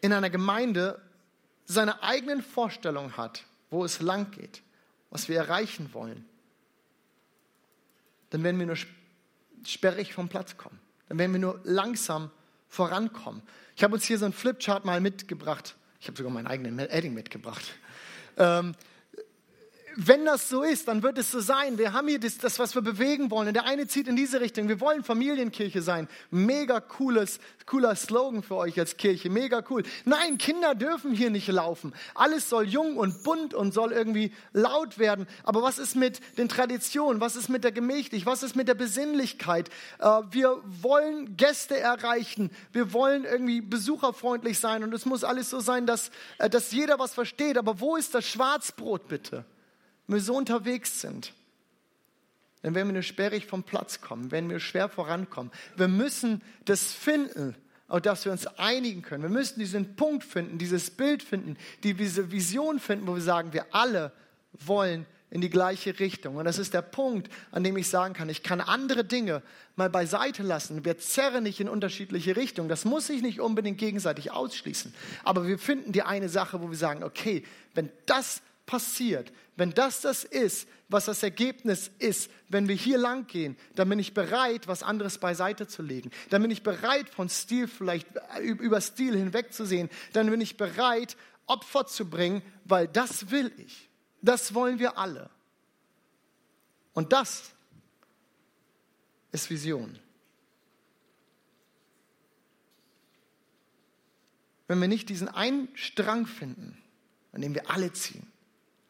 in 0.00 0.12
einer 0.12 0.30
Gemeinde 0.30 1.00
seine 1.64 2.02
eigenen 2.02 2.42
Vorstellungen 2.42 3.16
hat, 3.16 3.44
wo 3.70 3.84
es 3.84 4.00
lang 4.00 4.32
geht, 4.32 4.62
was 5.10 5.28
wir 5.28 5.36
erreichen 5.38 5.94
wollen, 5.94 6.24
dann 8.30 8.42
werden 8.42 8.58
wir 8.58 8.66
nur 8.66 8.78
sperrig 9.64 10.12
vom 10.12 10.28
Platz 10.28 10.56
kommen. 10.56 10.80
Dann 11.08 11.18
werden 11.18 11.32
wir 11.34 11.38
nur 11.38 11.60
langsam 11.62 12.32
vorankommen. 12.68 13.40
Ich 13.76 13.84
habe 13.84 13.94
uns 13.94 14.02
hier 14.04 14.18
so 14.18 14.24
einen 14.24 14.34
Flipchart 14.34 14.84
mal 14.84 15.00
mitgebracht. 15.00 15.76
Ich 16.00 16.08
habe 16.08 16.16
sogar 16.16 16.32
meinen 16.32 16.48
eigenen 16.48 16.80
Edding 16.80 17.14
mitgebracht. 17.14 17.62
Ähm, 18.38 18.74
wenn 19.96 20.24
das 20.24 20.48
so 20.48 20.62
ist, 20.62 20.88
dann 20.88 21.02
wird 21.02 21.18
es 21.18 21.30
so 21.30 21.40
sein. 21.40 21.78
Wir 21.78 21.92
haben 21.92 22.08
hier 22.08 22.20
das, 22.20 22.38
das, 22.38 22.58
was 22.58 22.74
wir 22.74 22.82
bewegen 22.82 23.30
wollen. 23.30 23.48
Und 23.48 23.54
der 23.54 23.64
eine 23.64 23.86
zieht 23.86 24.08
in 24.08 24.16
diese 24.16 24.40
Richtung. 24.40 24.68
Wir 24.68 24.80
wollen 24.80 25.04
Familienkirche 25.04 25.82
sein. 25.82 26.08
Mega 26.30 26.80
cooles, 26.80 27.40
cooler 27.66 27.94
Slogan 27.94 28.42
für 28.42 28.56
euch 28.56 28.78
als 28.78 28.96
Kirche. 28.96 29.30
Mega 29.30 29.62
cool. 29.70 29.82
Nein, 30.04 30.38
Kinder 30.38 30.74
dürfen 30.74 31.12
hier 31.12 31.30
nicht 31.30 31.48
laufen. 31.48 31.92
Alles 32.14 32.48
soll 32.48 32.66
jung 32.66 32.96
und 32.96 33.22
bunt 33.22 33.54
und 33.54 33.72
soll 33.72 33.92
irgendwie 33.92 34.32
laut 34.52 34.98
werden. 34.98 35.26
Aber 35.44 35.62
was 35.62 35.78
ist 35.78 35.96
mit 35.96 36.20
den 36.38 36.48
Traditionen? 36.48 37.20
Was 37.20 37.36
ist 37.36 37.48
mit 37.48 37.64
der 37.64 37.72
Gemächlich? 37.72 38.26
Was 38.26 38.42
ist 38.42 38.56
mit 38.56 38.68
der 38.68 38.74
Besinnlichkeit? 38.74 39.68
Äh, 39.98 40.22
wir 40.30 40.58
wollen 40.64 41.36
Gäste 41.36 41.78
erreichen. 41.78 42.50
Wir 42.72 42.92
wollen 42.92 43.24
irgendwie 43.24 43.60
besucherfreundlich 43.60 44.58
sein. 44.58 44.84
Und 44.84 44.92
es 44.94 45.06
muss 45.06 45.24
alles 45.24 45.50
so 45.50 45.60
sein, 45.60 45.86
dass, 45.86 46.10
äh, 46.38 46.48
dass 46.48 46.72
jeder 46.72 46.98
was 46.98 47.14
versteht. 47.14 47.58
Aber 47.58 47.80
wo 47.80 47.96
ist 47.96 48.14
das 48.14 48.24
Schwarzbrot 48.26 49.08
bitte? 49.08 49.44
Wenn 50.06 50.16
wir 50.16 50.22
so 50.22 50.34
unterwegs 50.34 51.00
sind, 51.00 51.32
dann 52.62 52.74
werden 52.74 52.88
wir 52.88 52.94
nur 52.94 53.02
sperrig 53.02 53.46
vom 53.46 53.64
Platz 53.64 54.00
kommen, 54.00 54.30
werden 54.30 54.48
wir 54.48 54.60
schwer 54.60 54.88
vorankommen. 54.88 55.50
Wir 55.76 55.88
müssen 55.88 56.42
das 56.64 56.92
finden, 56.92 57.56
auf 57.88 58.00
das 58.00 58.24
wir 58.24 58.32
uns 58.32 58.46
einigen 58.46 59.02
können. 59.02 59.22
Wir 59.22 59.30
müssen 59.30 59.58
diesen 59.58 59.96
Punkt 59.96 60.24
finden, 60.24 60.58
dieses 60.58 60.90
Bild 60.90 61.22
finden, 61.22 61.56
diese 61.82 62.30
Vision 62.30 62.78
finden, 62.78 63.06
wo 63.06 63.14
wir 63.14 63.22
sagen, 63.22 63.52
wir 63.52 63.74
alle 63.74 64.12
wollen 64.52 65.06
in 65.32 65.40
die 65.40 65.50
gleiche 65.50 65.98
Richtung. 65.98 66.36
Und 66.36 66.44
das 66.44 66.58
ist 66.58 66.74
der 66.74 66.82
Punkt, 66.82 67.30
an 67.50 67.64
dem 67.64 67.76
ich 67.76 67.88
sagen 67.88 68.14
kann, 68.14 68.28
ich 68.28 68.42
kann 68.42 68.60
andere 68.60 69.02
Dinge 69.02 69.42
mal 69.76 69.88
beiseite 69.88 70.42
lassen. 70.42 70.84
Wir 70.84 70.98
zerren 70.98 71.42
nicht 71.42 71.58
in 71.58 71.70
unterschiedliche 71.70 72.36
Richtungen. 72.36 72.68
Das 72.68 72.84
muss 72.84 73.06
sich 73.06 73.22
nicht 73.22 73.40
unbedingt 73.40 73.78
gegenseitig 73.78 74.30
ausschließen. 74.30 74.94
Aber 75.24 75.46
wir 75.46 75.58
finden 75.58 75.92
die 75.92 76.02
eine 76.02 76.28
Sache, 76.28 76.60
wo 76.60 76.70
wir 76.70 76.76
sagen, 76.76 77.02
okay, 77.02 77.44
wenn 77.74 77.90
das 78.04 78.42
passiert, 78.66 79.32
wenn 79.56 79.72
das 79.72 80.00
das 80.00 80.24
ist, 80.24 80.68
was 80.88 81.06
das 81.06 81.22
Ergebnis 81.22 81.90
ist, 81.98 82.30
wenn 82.48 82.68
wir 82.68 82.74
hier 82.74 82.98
lang 82.98 83.26
gehen, 83.26 83.56
dann 83.74 83.88
bin 83.88 83.98
ich 83.98 84.14
bereit, 84.14 84.66
was 84.68 84.82
anderes 84.82 85.18
beiseite 85.18 85.66
zu 85.66 85.82
legen. 85.82 86.10
Dann 86.30 86.42
bin 86.42 86.50
ich 86.50 86.62
bereit, 86.62 87.08
von 87.08 87.28
Stil 87.28 87.68
vielleicht 87.68 88.08
über 88.40 88.80
Stil 88.80 89.16
hinwegzusehen. 89.16 89.88
Dann 90.12 90.30
bin 90.30 90.40
ich 90.40 90.56
bereit, 90.56 91.16
Opfer 91.46 91.86
zu 91.86 92.08
bringen, 92.08 92.42
weil 92.64 92.88
das 92.88 93.30
will 93.30 93.52
ich. 93.58 93.88
Das 94.20 94.54
wollen 94.54 94.78
wir 94.78 94.98
alle. 94.98 95.28
Und 96.94 97.12
das 97.12 97.52
ist 99.32 99.50
Vision. 99.50 99.98
Wenn 104.68 104.80
wir 104.80 104.88
nicht 104.88 105.08
diesen 105.08 105.28
einen 105.28 105.68
Strang 105.74 106.26
finden, 106.26 106.82
an 107.32 107.42
dem 107.42 107.54
wir 107.54 107.70
alle 107.70 107.92
ziehen, 107.92 108.31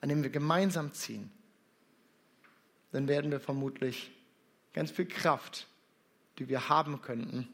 an 0.02 0.08
dem 0.08 0.22
wir 0.22 0.30
gemeinsam 0.30 0.92
ziehen, 0.92 1.30
dann 2.90 3.08
werden 3.08 3.30
wir 3.30 3.40
vermutlich 3.40 4.10
ganz 4.74 4.90
viel 4.90 5.06
Kraft, 5.06 5.68
die 6.38 6.48
wir 6.48 6.68
haben 6.68 7.00
könnten, 7.00 7.48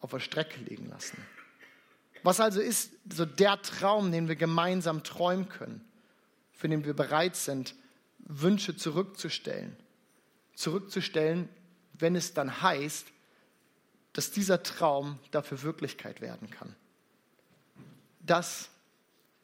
auf 0.00 0.12
der 0.12 0.20
Strecke 0.20 0.60
liegen 0.60 0.88
lassen. 0.88 1.18
Was 2.22 2.40
also 2.40 2.60
ist 2.60 2.92
so 3.10 3.24
der 3.26 3.60
Traum, 3.62 4.12
den 4.12 4.28
wir 4.28 4.36
gemeinsam 4.36 5.02
träumen 5.02 5.48
können, 5.48 5.84
für 6.52 6.68
den 6.68 6.84
wir 6.84 6.94
bereit 6.94 7.36
sind, 7.36 7.74
Wünsche 8.20 8.76
zurückzustellen? 8.76 9.76
Zurückzustellen, 10.54 11.48
wenn 11.94 12.14
es 12.14 12.32
dann 12.32 12.62
heißt, 12.62 13.08
dass 14.12 14.30
dieser 14.30 14.62
Traum 14.62 15.18
dafür 15.30 15.62
Wirklichkeit 15.62 16.20
werden 16.20 16.48
kann. 16.48 16.76
Das 18.20 18.68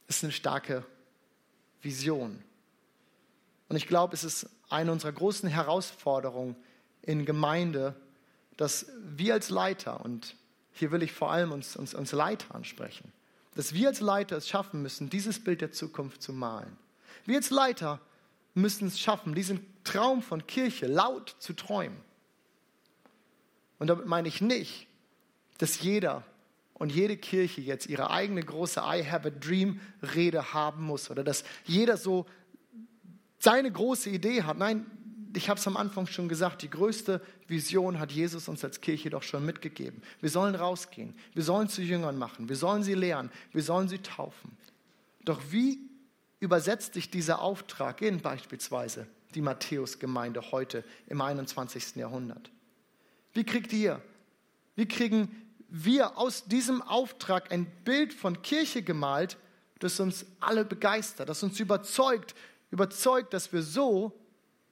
ist 0.07 0.23
eine 0.23 0.31
starke 0.31 0.85
Vision. 1.81 2.41
Und 3.69 3.75
ich 3.75 3.87
glaube, 3.87 4.13
es 4.13 4.23
ist 4.23 4.49
eine 4.69 4.91
unserer 4.91 5.11
großen 5.11 5.49
Herausforderungen 5.49 6.55
in 7.01 7.25
Gemeinde, 7.25 7.95
dass 8.55 8.87
wir 9.03 9.33
als 9.33 9.49
Leiter, 9.49 10.03
und 10.03 10.35
hier 10.73 10.91
will 10.91 11.03
ich 11.03 11.11
vor 11.11 11.31
allem 11.31 11.51
uns, 11.51 11.75
uns, 11.75 11.93
uns 11.93 12.11
Leiter 12.11 12.55
ansprechen, 12.55 13.11
dass 13.55 13.73
wir 13.73 13.87
als 13.87 13.99
Leiter 13.99 14.37
es 14.37 14.47
schaffen 14.47 14.81
müssen, 14.81 15.09
dieses 15.09 15.43
Bild 15.43 15.61
der 15.61 15.71
Zukunft 15.71 16.21
zu 16.21 16.33
malen. 16.33 16.77
Wir 17.25 17.37
als 17.37 17.49
Leiter 17.49 17.99
müssen 18.53 18.87
es 18.87 18.99
schaffen, 18.99 19.35
diesen 19.35 19.65
Traum 19.83 20.21
von 20.21 20.45
Kirche 20.47 20.87
laut 20.87 21.35
zu 21.39 21.53
träumen. 21.53 21.97
Und 23.79 23.87
damit 23.87 24.05
meine 24.05 24.27
ich 24.27 24.41
nicht, 24.41 24.87
dass 25.59 25.81
jeder 25.81 26.23
und 26.77 26.91
jede 26.91 27.17
Kirche 27.17 27.61
jetzt 27.61 27.87
ihre 27.87 28.11
eigene 28.11 28.41
große 28.41 28.79
I 28.79 29.03
have 29.03 29.27
a 29.27 29.31
Dream 29.31 29.79
Rede 30.15 30.53
haben 30.53 30.83
muss 30.83 31.09
oder 31.09 31.23
dass 31.23 31.43
jeder 31.65 31.97
so 31.97 32.25
seine 33.39 33.71
große 33.71 34.09
Idee 34.09 34.43
hat. 34.43 34.57
Nein, 34.57 34.85
ich 35.35 35.49
habe 35.49 35.59
es 35.59 35.67
am 35.67 35.77
Anfang 35.77 36.07
schon 36.07 36.29
gesagt, 36.29 36.61
die 36.61 36.69
größte 36.69 37.21
Vision 37.47 37.99
hat 37.99 38.11
Jesus 38.11 38.47
uns 38.47 38.63
als 38.63 38.81
Kirche 38.81 39.09
doch 39.09 39.23
schon 39.23 39.45
mitgegeben. 39.45 40.01
Wir 40.21 40.29
sollen 40.29 40.55
rausgehen, 40.55 41.15
wir 41.33 41.43
sollen 41.43 41.67
zu 41.67 41.81
Jüngern 41.81 42.17
machen, 42.17 42.47
wir 42.49 42.55
sollen 42.55 42.83
sie 42.83 42.93
lehren, 42.93 43.31
wir 43.51 43.63
sollen 43.63 43.87
sie 43.87 43.99
taufen. 43.99 44.57
Doch 45.25 45.41
wie 45.49 45.79
übersetzt 46.39 46.93
sich 46.93 47.09
dieser 47.09 47.41
Auftrag 47.41 48.01
in 48.01 48.21
beispielsweise 48.21 49.07
die 49.33 49.41
Matthäus-Gemeinde 49.41 50.51
heute 50.51 50.83
im 51.07 51.21
21. 51.21 51.95
Jahrhundert? 51.95 52.51
Wie 53.33 53.43
kriegt 53.43 53.73
ihr, 53.73 54.01
wie 54.75 54.87
kriegen 54.87 55.46
wir 55.69 56.17
aus 56.17 56.45
diesem 56.45 56.81
Auftrag 56.81 57.51
ein 57.51 57.65
Bild 57.83 58.13
von 58.13 58.41
Kirche 58.41 58.81
gemalt, 58.81 59.37
das 59.79 59.99
uns 59.99 60.25
alle 60.39 60.65
begeistert, 60.65 61.29
das 61.29 61.43
uns 61.43 61.59
überzeugt, 61.59 62.35
überzeugt, 62.71 63.33
dass 63.33 63.51
wir 63.53 63.61
so 63.61 64.13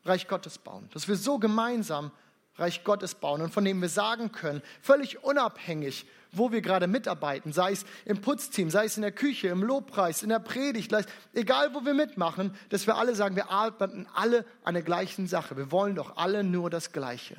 Reich 0.04 0.28
Gottes 0.28 0.58
bauen, 0.58 0.90
dass 0.94 1.08
wir 1.08 1.16
so 1.16 1.40
gemeinsam 1.40 2.12
Reich 2.58 2.84
Gottes 2.84 3.16
bauen 3.16 3.42
und 3.42 3.54
von 3.54 3.66
dem 3.66 3.82
wir 3.82 3.90
sagen 3.90 4.32
können, 4.32 4.62
völlig 4.82 5.24
unabhängig, 5.24 6.06
wo 6.32 6.52
wir 6.52 6.62
gerade 6.62 6.88
mitarbeiten, 6.88 7.52
sei 7.52 7.72
es 7.72 7.86
im 8.06 8.22
Putzteam, 8.22 8.70
sei 8.70 8.86
es 8.86 8.98
in 8.98 9.02
der 9.02 9.12
Küche, 9.12 9.50
im 9.50 9.64
Lobpreis, 9.64 10.24
in 10.24 10.30
der 10.30 10.40
Predigt, 10.40 10.94
egal 11.34 11.74
wo 11.74 11.86
wir 11.86 11.94
mitmachen, 11.94 12.56
dass 12.70 12.88
wir 12.88 12.96
alle 12.96 13.16
sagen, 13.16 13.36
wir 13.36 13.50
arbeiten 13.50 14.08
alle 14.14 14.46
an 14.64 14.74
der 14.74 14.84
gleichen 14.84 15.28
Sache. 15.28 15.58
Wir 15.58 15.72
wollen 15.72 15.96
doch 15.96 16.18
alle 16.18 16.44
nur 16.44 16.70
das 16.70 16.92
Gleiche. 16.92 17.38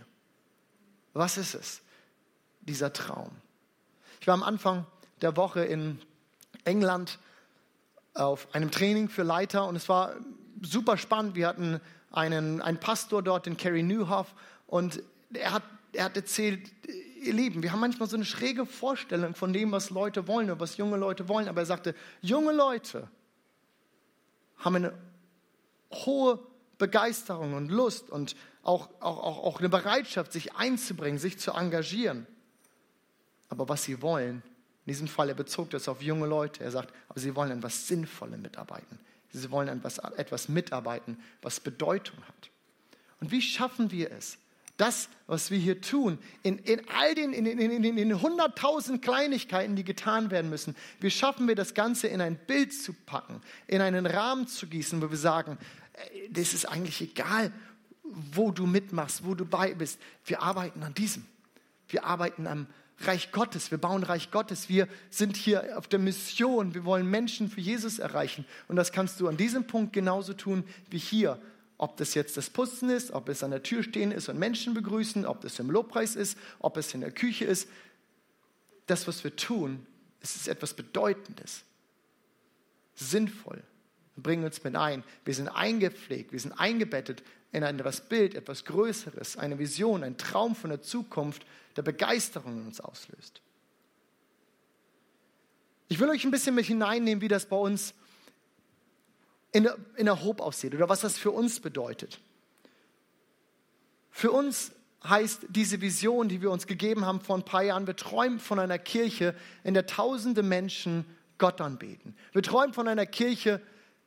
Was 1.13 1.39
ist 1.39 1.55
es? 1.55 1.83
Dieser 2.61 2.93
Traum. 2.93 3.31
Ich 4.27 4.29
war 4.29 4.35
am 4.35 4.43
Anfang 4.43 4.85
der 5.23 5.37
Woche 5.37 5.65
in 5.65 6.01
England 6.65 7.21
auf 8.15 8.53
einem 8.57 8.73
Training 8.73 9.09
für 9.09 9.23
Leiter 9.23 9.69
und 9.69 9.77
es 9.77 9.89
war 9.89 10.15
super 10.63 10.99
spannend. 10.99 11.37
Wir 11.37 11.47
hatten 11.47 11.81
einen, 12.11 12.61
einen 12.61 12.81
Pastor 12.81 13.23
dort, 13.23 13.47
den 13.47 13.57
Kerry 13.57 13.85
Newhoff, 13.85 14.35
und 14.67 15.01
er 15.33 15.53
hat, 15.53 15.63
er 15.93 16.07
hat 16.07 16.17
erzählt, 16.17 16.73
ihr 17.23 17.35
Lieben, 17.35 17.63
wir 17.63 17.71
haben 17.71 17.79
manchmal 17.79 18.09
so 18.09 18.17
eine 18.17 18.25
schräge 18.25 18.67
Vorstellung 18.67 19.37
von 19.37 19.53
dem, 19.53 19.71
was 19.71 19.91
Leute 19.91 20.27
wollen 20.27 20.51
oder 20.51 20.59
was 20.59 20.77
junge 20.77 20.97
Leute 20.97 21.29
wollen, 21.29 21.47
aber 21.47 21.61
er 21.61 21.67
sagte, 21.67 21.95
junge 22.21 22.53
Leute 22.53 23.09
haben 24.59 24.75
eine 24.75 24.93
hohe 25.93 26.41
Begeisterung 26.79 27.55
und 27.55 27.71
Lust 27.71 28.11
und 28.11 28.35
auch, 28.65 28.89
auch, 28.99 29.19
auch, 29.19 29.45
auch 29.45 29.59
eine 29.61 29.69
Bereitschaft, 29.69 30.33
sich 30.33 30.57
einzubringen, 30.57 31.21
sich 31.21 31.39
zu 31.39 31.53
engagieren. 31.53 32.27
Aber 33.49 33.69
was 33.69 33.85
sie 33.85 34.03
wollen, 34.03 34.43
in 34.85 34.93
diesem 34.93 35.09
Fall, 35.09 35.29
er 35.29 35.35
bezog 35.35 35.71
das 35.71 35.89
auf 35.89 36.03
junge 36.03 36.27
Leute, 36.27 36.63
er 36.63 36.71
sagt, 36.71 36.93
aber 37.09 37.19
sie 37.19 37.35
wollen 37.35 37.51
an 37.51 37.59
etwas 37.59 37.89
Sinnvollem 37.89 38.43
mitarbeiten. 38.43 38.99
Sie 39.33 39.51
wollen 39.51 39.69
an 39.69 39.79
etwas, 39.79 39.99
etwas 39.99 40.49
mitarbeiten, 40.49 41.19
was 41.43 41.61
Bedeutung 41.61 42.19
hat. 42.27 42.51
Und 43.21 43.31
wie 43.31 43.43
schaffen 43.43 43.91
wir 43.91 44.11
es, 44.13 44.39
das, 44.77 45.09
was 45.27 45.51
wir 45.51 45.59
hier 45.59 45.81
tun, 45.81 46.19
in, 46.43 46.59
in 46.59 46.83
all 46.91 47.15
den, 47.15 47.33
in, 47.33 47.47
in, 47.47 47.59
in, 47.59 47.97
in 47.97 48.15
100.000 48.15 49.01
Kleinigkeiten, 49.01 49.75
die 49.75 49.85
getan 49.85 50.31
werden 50.31 50.51
müssen, 50.51 50.77
wie 51.01 51.11
schaffen 51.11 51.49
wir 51.49 51.55
das 51.55 51.75
Ganze 51.75 52.09
in 52.09 52.21
ein 52.21 52.37
Bild 52.37 52.75
zu 52.75 52.93
packen, 52.93 53.41
in 53.67 53.81
einen 53.81 54.07
Rahmen 54.07 54.47
zu 54.47 54.67
gießen, 54.67 55.01
wo 55.01 55.11
wir 55.11 55.17
sagen, 55.17 55.59
das 56.31 56.53
ist 56.53 56.67
eigentlich 56.67 57.01
egal, 57.01 57.53
wo 58.03 58.51
du 58.51 58.67
mitmachst, 58.67 59.25
wo 59.25 59.35
du 59.35 59.45
bei 59.47 59.75
bist. 59.75 59.99
Wir 60.25 60.43
arbeiten 60.43 60.83
an 60.83 60.95
diesem. 60.95 61.27
Wir 61.89 62.05
arbeiten 62.05 62.47
am 62.47 62.67
Reich 63.01 63.31
Gottes. 63.33 63.71
Wir 63.71 63.79
bauen 63.79 64.03
Reich 64.03 64.31
Gottes. 64.31 64.69
Wir 64.69 64.89
sind 65.11 65.37
hier 65.37 65.77
auf 65.77 65.87
der 65.89 65.99
Mission. 65.99 66.75
Wir 66.75 66.85
wollen 66.85 67.09
Menschen 67.09 67.51
für 67.51 67.61
Jesus 67.61 67.99
erreichen. 67.99 68.47
Und 68.69 68.77
das 68.77 68.93
kannst 68.93 69.21
du 69.21 69.29
an 69.29 69.37
diesem 69.37 69.67
Punkt 69.67 69.93
genauso 69.93 70.33
tun 70.33 70.65
wie 70.91 70.99
hier 70.99 71.39
ob 71.79 71.97
das 71.97 72.15
jetzt 72.15 72.37
das 72.37 72.51
Putzen 72.51 72.91
ist, 72.91 73.11
ob 73.11 73.29
es 73.29 73.43
an 73.43 73.51
der 73.51 73.63
Tür 73.63 73.83
stehen 73.83 74.13
ist 74.13 74.29
und 74.29 74.39
Menschen 74.39 74.75
begrüßen, 74.75 75.27
ob 75.27 75.41
das 75.43 75.59
im 75.59 75.71
Lobpreis 75.71 76.17
ist, 76.17 76.39
ob 76.59 76.77
es 76.77 76.95
in 76.95 77.01
der 77.01 77.11
Küche 77.11 77.45
ist. 77.45 77.69
Das, 78.87 79.07
was 79.07 79.25
wir 79.25 79.37
tun, 79.37 79.87
ist 80.23 80.49
etwas 80.49 80.75
Bedeutendes, 80.75 81.65
sinnvoll. 82.95 83.63
Wir 84.15 84.23
bringen 84.23 84.45
uns 84.45 84.65
mit 84.65 84.75
ein. 84.75 85.05
Wir 85.25 85.35
sind 85.35 85.49
eingepflegt, 85.49 86.33
wir 86.33 86.41
sind 86.41 86.53
eingebettet 86.53 87.23
in 87.53 87.63
etwas 87.63 88.01
Bild, 88.01 88.35
etwas 88.35 88.65
Größeres, 88.65 89.37
eine 89.37 89.59
Vision, 89.59 90.03
ein 90.03 90.17
Traum 90.17 90.55
von 90.55 90.71
der 90.71 90.83
Zukunft, 90.83 91.45
der 91.77 91.83
Begeisterung 91.83 92.59
in 92.61 92.67
uns 92.67 92.81
auslöst. 92.81 93.43
Ich 95.89 96.01
will 96.01 96.09
euch 96.09 96.25
ein 96.25 96.31
bisschen 96.31 96.55
mit 96.55 96.67
hineinnehmen, 96.67 97.21
wie 97.21 97.29
das 97.29 97.47
bei 97.47 97.57
uns 97.57 97.95
in 99.53 99.65
der, 99.65 99.77
in 99.97 100.07
der 100.07 100.23
Hope 100.25 100.43
aussieht 100.43 100.75
oder 100.75 100.89
was 100.89 101.01
das 101.01 101.17
für 101.17 101.31
uns 101.31 101.61
bedeutet. 101.61 102.21
Für 104.11 104.33
uns 104.33 104.73
heißt 105.05 105.47
diese 105.51 105.81
Vision, 105.81 106.29
die 106.29 106.43
wir 106.43 106.51
uns 106.51 106.67
gegeben 106.67 107.05
haben 107.07 107.21
vor 107.21 107.37
ein 107.37 107.45
paar 107.45 107.63
Jahren, 107.63 107.87
wir 107.87 107.97
träumen 107.97 108.41
von 108.41 108.59
einer 108.59 108.79
Kirche, 108.79 109.35
in 109.63 109.75
der 109.75 109.87
tausende 109.87 110.43
Menschen 110.43 111.05
Gott 111.39 111.61
anbeten. 111.61 112.17
Wir 112.33 112.43
träumen 112.43 112.73
von 112.73 112.89
einer 112.89 113.07
Kirche, 113.07 113.61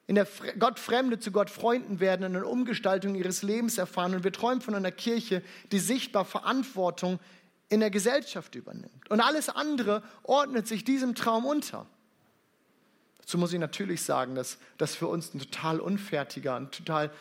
in 0.08 0.16
der 0.16 0.28
Gott 0.58 0.80
Fremde 0.80 1.20
zu 1.20 1.32
Gott 1.32 1.52
Freunden 1.52 2.00
werden, 2.00 2.26
in 2.26 2.34
der 2.34 2.48
Umgestaltung 2.48 3.14
ihres 3.14 3.44
Lebens 3.44 3.78
erfahren. 3.78 4.16
Und 4.16 4.24
wir 4.24 4.34
träumen 4.34 4.62
von 4.62 4.74
einer 4.74 4.92
Kirche, 4.92 5.44
die 5.72 5.78
sichtbar 5.78 6.26
Verantwortung 6.26 7.20
in 7.70 7.80
der 7.80 7.92
Gesellschaft 7.92 8.56
übernimmt. 8.56 9.10
Und 9.10 9.22
alles 9.22 9.50
andere 9.50 10.04
ordnet 10.24 10.68
sich 10.68 10.84
diesem 10.84 11.16
Traum 11.16 11.46
unter. 11.46 11.86
Dazu 13.20 13.38
muss 13.38 13.54
ich 13.54 13.60
natürlich 13.60 14.02
sagen, 14.02 14.36
dass 14.36 14.58
das 14.78 14.96
für 14.96 15.08
uns 15.08 15.34
ein 15.34 15.40
total 15.40 15.80
unfertiger, 15.80 16.56
ein 16.56 16.72
total 16.72 17.12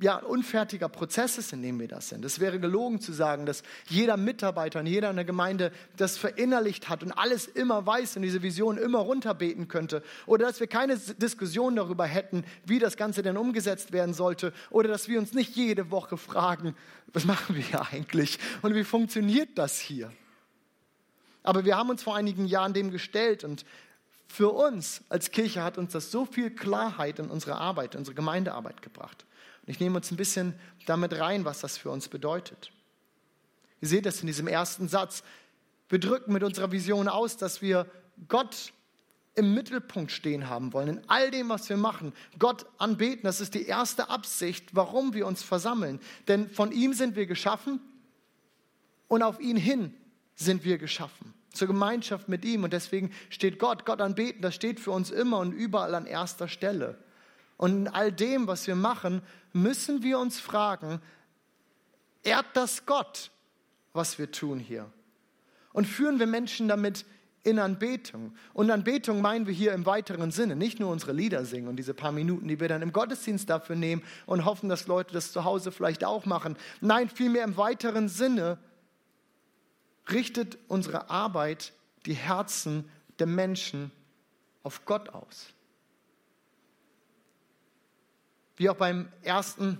ja, 0.00 0.16
unfertiger 0.16 0.88
Prozess 0.88 1.38
ist, 1.38 1.52
in 1.52 1.62
dem 1.62 1.80
wir 1.80 1.88
das 1.88 2.08
sind. 2.08 2.24
Es 2.24 2.40
wäre 2.40 2.60
gelogen 2.60 3.00
zu 3.00 3.12
sagen, 3.12 3.46
dass 3.46 3.62
jeder 3.88 4.16
Mitarbeiter 4.16 4.80
und 4.80 4.86
jeder 4.86 5.10
in 5.10 5.16
der 5.16 5.24
Gemeinde 5.24 5.72
das 5.96 6.16
verinnerlicht 6.16 6.88
hat 6.88 7.02
und 7.02 7.12
alles 7.12 7.46
immer 7.46 7.84
weiß 7.84 8.16
und 8.16 8.22
diese 8.22 8.42
Vision 8.42 8.78
immer 8.78 8.98
runterbeten 8.98 9.68
könnte. 9.68 10.02
Oder 10.26 10.46
dass 10.46 10.60
wir 10.60 10.66
keine 10.66 10.96
Diskussion 10.96 11.76
darüber 11.76 12.04
hätten, 12.04 12.44
wie 12.64 12.78
das 12.78 12.96
Ganze 12.96 13.22
denn 13.22 13.36
umgesetzt 13.36 13.92
werden 13.92 14.14
sollte. 14.14 14.52
Oder 14.70 14.88
dass 14.88 15.08
wir 15.08 15.18
uns 15.18 15.32
nicht 15.32 15.56
jede 15.56 15.90
Woche 15.90 16.16
fragen, 16.16 16.74
was 17.12 17.24
machen 17.24 17.56
wir 17.56 17.62
hier 17.62 17.86
eigentlich 17.92 18.38
und 18.62 18.74
wie 18.74 18.84
funktioniert 18.84 19.50
das 19.56 19.78
hier. 19.78 20.12
Aber 21.42 21.64
wir 21.64 21.76
haben 21.76 21.90
uns 21.90 22.02
vor 22.02 22.14
einigen 22.14 22.46
Jahren 22.46 22.74
dem 22.74 22.90
gestellt 22.90 23.42
und 23.42 23.64
für 24.28 24.50
uns 24.50 25.02
als 25.08 25.30
Kirche 25.30 25.62
hat 25.62 25.78
uns 25.78 25.92
das 25.92 26.10
so 26.10 26.26
viel 26.26 26.50
Klarheit 26.50 27.18
in 27.18 27.30
unsere 27.30 27.56
Arbeit, 27.56 27.94
in 27.94 28.00
unsere 28.00 28.14
Gemeindearbeit 28.14 28.82
gebracht. 28.82 29.24
Ich 29.68 29.80
nehme 29.80 29.96
uns 29.96 30.10
ein 30.10 30.16
bisschen 30.16 30.54
damit 30.86 31.18
rein, 31.20 31.44
was 31.44 31.60
das 31.60 31.76
für 31.76 31.90
uns 31.90 32.08
bedeutet. 32.08 32.72
Ihr 33.82 33.88
seht 33.88 34.06
das 34.06 34.22
in 34.22 34.26
diesem 34.26 34.48
ersten 34.48 34.88
Satz. 34.88 35.22
Wir 35.90 36.00
drücken 36.00 36.32
mit 36.32 36.42
unserer 36.42 36.72
Vision 36.72 37.06
aus, 37.06 37.36
dass 37.36 37.60
wir 37.60 37.86
Gott 38.28 38.72
im 39.34 39.52
Mittelpunkt 39.54 40.10
stehen 40.10 40.48
haben 40.48 40.72
wollen, 40.72 40.88
in 40.88 41.02
all 41.08 41.30
dem, 41.30 41.50
was 41.50 41.68
wir 41.68 41.76
machen. 41.76 42.14
Gott 42.38 42.64
anbeten, 42.78 43.24
das 43.24 43.42
ist 43.42 43.54
die 43.54 43.66
erste 43.66 44.08
Absicht, 44.08 44.74
warum 44.74 45.12
wir 45.12 45.26
uns 45.26 45.42
versammeln. 45.42 46.00
Denn 46.28 46.48
von 46.48 46.72
ihm 46.72 46.94
sind 46.94 47.14
wir 47.14 47.26
geschaffen 47.26 47.78
und 49.06 49.22
auf 49.22 49.38
ihn 49.38 49.58
hin 49.58 49.94
sind 50.34 50.64
wir 50.64 50.78
geschaffen 50.78 51.34
zur 51.52 51.68
Gemeinschaft 51.68 52.28
mit 52.28 52.42
ihm. 52.44 52.64
Und 52.64 52.72
deswegen 52.72 53.12
steht 53.28 53.58
Gott, 53.58 53.84
Gott 53.84 54.00
anbeten, 54.00 54.40
das 54.40 54.54
steht 54.54 54.80
für 54.80 54.92
uns 54.92 55.10
immer 55.10 55.38
und 55.40 55.52
überall 55.52 55.94
an 55.94 56.06
erster 56.06 56.48
Stelle. 56.48 56.98
Und 57.58 57.72
in 57.72 57.88
all 57.88 58.10
dem, 58.10 58.46
was 58.46 58.66
wir 58.66 58.76
machen, 58.76 59.20
müssen 59.52 60.02
wir 60.02 60.18
uns 60.18 60.40
fragen, 60.40 61.02
ehrt 62.22 62.46
das 62.54 62.86
Gott, 62.86 63.30
was 63.92 64.18
wir 64.18 64.30
tun 64.30 64.58
hier? 64.58 64.90
Und 65.72 65.86
führen 65.86 66.18
wir 66.18 66.26
Menschen 66.26 66.68
damit 66.68 67.04
in 67.42 67.58
Anbetung. 67.58 68.34
Und 68.52 68.70
Anbetung 68.70 69.20
meinen 69.20 69.46
wir 69.46 69.54
hier 69.54 69.72
im 69.72 69.86
weiteren 69.86 70.30
Sinne, 70.30 70.54
nicht 70.54 70.78
nur 70.78 70.90
unsere 70.90 71.12
Lieder 71.12 71.44
singen 71.44 71.68
und 71.68 71.76
diese 71.76 71.94
paar 71.94 72.12
Minuten, 72.12 72.46
die 72.46 72.60
wir 72.60 72.68
dann 72.68 72.82
im 72.82 72.92
Gottesdienst 72.92 73.50
dafür 73.50 73.76
nehmen 73.76 74.02
und 74.26 74.44
hoffen, 74.44 74.68
dass 74.68 74.86
Leute 74.86 75.12
das 75.12 75.32
zu 75.32 75.44
Hause 75.44 75.72
vielleicht 75.72 76.04
auch 76.04 76.26
machen. 76.26 76.56
Nein, 76.80 77.08
vielmehr 77.08 77.44
im 77.44 77.56
weiteren 77.56 78.08
Sinne 78.08 78.58
richtet 80.10 80.58
unsere 80.68 81.10
Arbeit 81.10 81.72
die 82.06 82.14
Herzen 82.14 82.88
der 83.18 83.26
Menschen 83.26 83.90
auf 84.62 84.84
Gott 84.84 85.08
aus. 85.10 85.48
Wie 88.58 88.68
auch 88.68 88.76
beim 88.76 89.08
ersten 89.22 89.78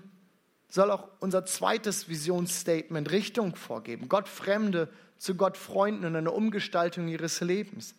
soll 0.69 0.91
auch 0.91 1.09
unser 1.21 1.45
zweites 1.45 2.09
Visionsstatement 2.09 3.11
Richtung 3.11 3.57
vorgeben. 3.57 4.09
Gott 4.09 4.29
Fremde 4.29 4.89
zu 5.19 5.35
Gott 5.35 5.57
Freunden 5.57 6.05
und 6.05 6.15
eine 6.15 6.31
Umgestaltung 6.31 7.09
ihres 7.09 7.41
Lebens. 7.41 7.95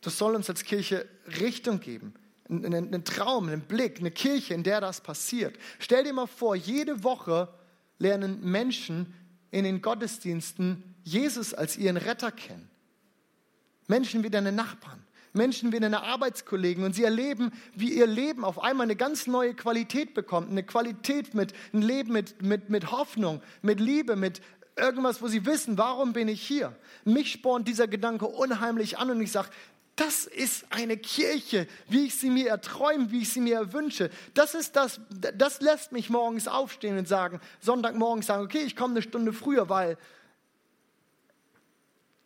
Das 0.00 0.16
soll 0.16 0.34
uns 0.34 0.48
als 0.48 0.64
Kirche 0.64 1.06
Richtung 1.40 1.80
geben. 1.80 2.14
Einen, 2.48 2.74
einen 2.74 3.04
Traum, 3.04 3.48
einen 3.48 3.60
Blick, 3.60 3.98
eine 3.98 4.10
Kirche, 4.10 4.54
in 4.54 4.62
der 4.62 4.80
das 4.80 5.02
passiert. 5.02 5.58
Stell 5.78 6.04
dir 6.04 6.14
mal 6.14 6.26
vor, 6.26 6.56
jede 6.56 7.04
Woche 7.04 7.48
lernen 7.98 8.40
Menschen 8.40 9.12
in 9.50 9.64
den 9.64 9.82
Gottesdiensten 9.82 10.94
Jesus 11.04 11.52
als 11.52 11.76
ihren 11.76 11.98
Retter 11.98 12.32
kennen. 12.32 12.70
Menschen 13.88 14.22
wie 14.22 14.30
deine 14.30 14.52
Nachbarn, 14.52 15.04
Menschen 15.38 15.72
wie 15.72 15.80
deine 15.80 16.02
Arbeitskollegen 16.02 16.84
und 16.84 16.94
sie 16.94 17.04
erleben, 17.04 17.50
wie 17.74 17.94
ihr 17.94 18.06
Leben 18.06 18.44
auf 18.44 18.62
einmal 18.62 18.84
eine 18.84 18.96
ganz 18.96 19.26
neue 19.26 19.54
Qualität 19.54 20.12
bekommt. 20.12 20.50
Eine 20.50 20.64
Qualität 20.64 21.32
mit, 21.32 21.54
ein 21.72 21.80
Leben 21.80 22.12
mit, 22.12 22.42
mit, 22.42 22.68
mit 22.68 22.90
Hoffnung, 22.90 23.40
mit 23.62 23.80
Liebe, 23.80 24.16
mit 24.16 24.42
irgendwas, 24.76 25.22
wo 25.22 25.28
sie 25.28 25.46
wissen, 25.46 25.78
warum 25.78 26.12
bin 26.12 26.28
ich 26.28 26.42
hier. 26.42 26.76
Mich 27.04 27.32
spornt 27.32 27.66
dieser 27.66 27.88
Gedanke 27.88 28.26
unheimlich 28.26 28.98
an 28.98 29.10
und 29.10 29.20
ich 29.22 29.32
sage, 29.32 29.48
das 29.96 30.26
ist 30.26 30.66
eine 30.70 30.96
Kirche, 30.96 31.66
wie 31.88 32.06
ich 32.06 32.14
sie 32.14 32.30
mir 32.30 32.50
erträume, 32.50 33.10
wie 33.10 33.22
ich 33.22 33.32
sie 33.32 33.40
mir 33.40 33.56
erwünsche. 33.56 34.10
Das 34.34 34.54
ist 34.54 34.76
das, 34.76 35.00
das 35.10 35.60
lässt 35.60 35.90
mich 35.90 36.08
morgens 36.08 36.46
aufstehen 36.46 36.98
und 36.98 37.08
sagen, 37.08 37.40
Sonntagmorgen 37.60 38.22
sagen, 38.22 38.44
okay, 38.44 38.60
ich 38.60 38.76
komme 38.76 38.92
eine 38.92 39.02
Stunde 39.02 39.32
früher, 39.32 39.68
weil 39.68 39.96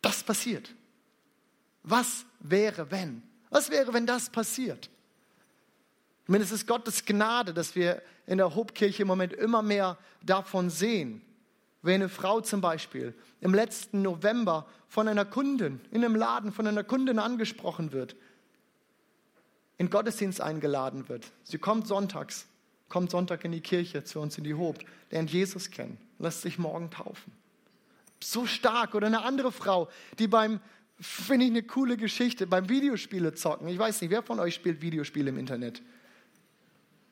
das 0.03 0.23
passiert. 0.23 0.75
Was 1.83 2.25
wäre, 2.39 2.89
wenn? 2.91 3.21
Was 3.49 3.69
wäre, 3.69 3.93
wenn 3.93 4.05
das 4.05 4.29
passiert? 4.29 4.89
Ich 6.27 6.35
es 6.35 6.51
ist 6.51 6.67
Gottes 6.67 7.05
Gnade, 7.05 7.53
dass 7.53 7.75
wir 7.75 8.01
in 8.25 8.37
der 8.37 8.55
Hobkirche 8.55 9.01
im 9.01 9.07
Moment 9.07 9.33
immer 9.33 9.61
mehr 9.61 9.97
davon 10.23 10.69
sehen. 10.69 11.21
Wenn 11.81 11.95
eine 11.95 12.09
Frau 12.09 12.39
zum 12.39 12.61
Beispiel 12.61 13.13
im 13.41 13.53
letzten 13.53 14.01
November 14.01 14.65
von 14.87 15.09
einer 15.09 15.25
Kundin 15.25 15.81
in 15.91 16.03
einem 16.03 16.15
Laden 16.15 16.53
von 16.53 16.65
einer 16.65 16.85
Kundin 16.85 17.19
angesprochen 17.19 17.91
wird, 17.91 18.15
in 19.77 19.89
Gottesdienst 19.89 20.39
eingeladen 20.39 21.09
wird. 21.09 21.25
Sie 21.43 21.57
kommt 21.57 21.87
sonntags, 21.87 22.45
kommt 22.87 23.11
Sonntag 23.11 23.43
in 23.43 23.51
die 23.51 23.59
Kirche 23.59 24.05
zu 24.05 24.21
uns 24.21 24.37
in 24.37 24.45
die 24.45 24.53
Hob, 24.53 24.79
lernt 25.11 25.31
Jesus 25.31 25.71
kennen, 25.71 25.97
lässt 26.19 26.41
sich 26.41 26.57
morgen 26.57 26.89
taufen. 26.89 27.33
So 28.21 28.45
stark. 28.45 28.95
Oder 28.95 29.07
eine 29.07 29.23
andere 29.23 29.51
Frau, 29.51 29.89
die 30.19 30.27
beim, 30.27 30.61
finde 30.99 31.45
ich 31.45 31.51
eine 31.51 31.63
coole 31.63 31.97
Geschichte, 31.97 32.47
beim 32.47 32.69
Videospiele 32.69 33.33
zocken. 33.33 33.67
Ich 33.67 33.79
weiß 33.79 34.01
nicht, 34.01 34.11
wer 34.11 34.23
von 34.23 34.39
euch 34.39 34.55
spielt 34.55 34.81
Videospiele 34.81 35.29
im 35.29 35.37
Internet? 35.37 35.81